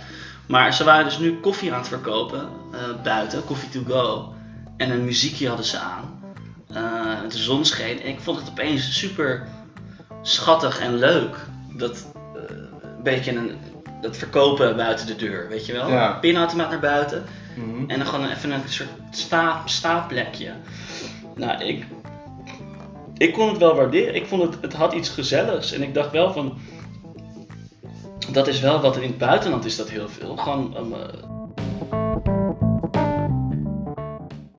Maar 0.47 0.73
ze 0.75 0.85
waren 0.85 1.05
dus 1.05 1.19
nu 1.19 1.40
koffie 1.40 1.73
aan 1.73 1.79
het 1.79 1.88
verkopen 1.88 2.49
buiten, 3.03 3.45
koffie 3.45 3.69
to 3.69 3.95
go. 3.95 4.35
En 4.77 4.91
een 4.91 5.05
muziekje 5.05 5.49
hadden 5.49 5.67
ze 5.67 5.79
aan. 5.79 6.21
Eh, 6.73 7.31
de 7.31 7.39
zon 7.39 7.65
scheen. 7.65 8.03
En 8.03 8.09
ik 8.09 8.21
vond 8.21 8.39
het 8.39 8.49
opeens 8.49 8.99
super 8.99 9.47
schattig 10.23 10.79
en 10.79 10.95
leuk. 10.95 11.37
Dat 11.73 12.07
eh, 12.15 12.57
een 12.83 13.03
beetje 13.03 13.37
een, 13.37 13.51
dat 14.01 14.17
verkopen 14.17 14.77
buiten 14.77 15.07
de 15.07 15.17
deur, 15.17 15.49
weet 15.49 15.67
je 15.67 15.73
wel? 15.73 15.91
Ja. 15.91 16.12
Pinautomaat 16.12 16.71
naar 16.71 16.81
buiten. 16.81 17.25
Mhm. 17.57 17.91
En 17.91 17.99
dan 17.99 18.07
gewoon 18.07 18.29
even 18.29 18.51
een 18.51 18.61
soort 18.67 18.89
sta, 19.11 19.62
staapplekje. 19.65 20.53
Nou, 21.37 21.65
ik, 21.65 21.85
ik 23.17 23.33
kon 23.33 23.49
het 23.49 23.59
wel 23.59 23.75
waarderen. 23.75 24.15
Ik 24.15 24.27
vond 24.27 24.43
het, 24.43 24.62
het 24.62 24.73
had 24.73 24.93
iets 24.93 25.09
gezelligs. 25.09 25.73
En 25.73 25.83
ik 25.83 25.95
dacht 25.95 26.11
wel 26.11 26.33
van, 26.33 26.59
dat 28.33 28.47
is 28.47 28.61
wel 28.61 28.81
wat 28.81 28.97
er 28.97 29.03
in 29.03 29.09
het 29.09 29.19
buitenland 29.19 29.65
is 29.65 29.77
dat 29.77 29.91
heel 29.91 30.09
veel. 30.09 30.37
Gewoon, 30.37 30.77
um, 30.77 30.93
eh, 30.93 31.36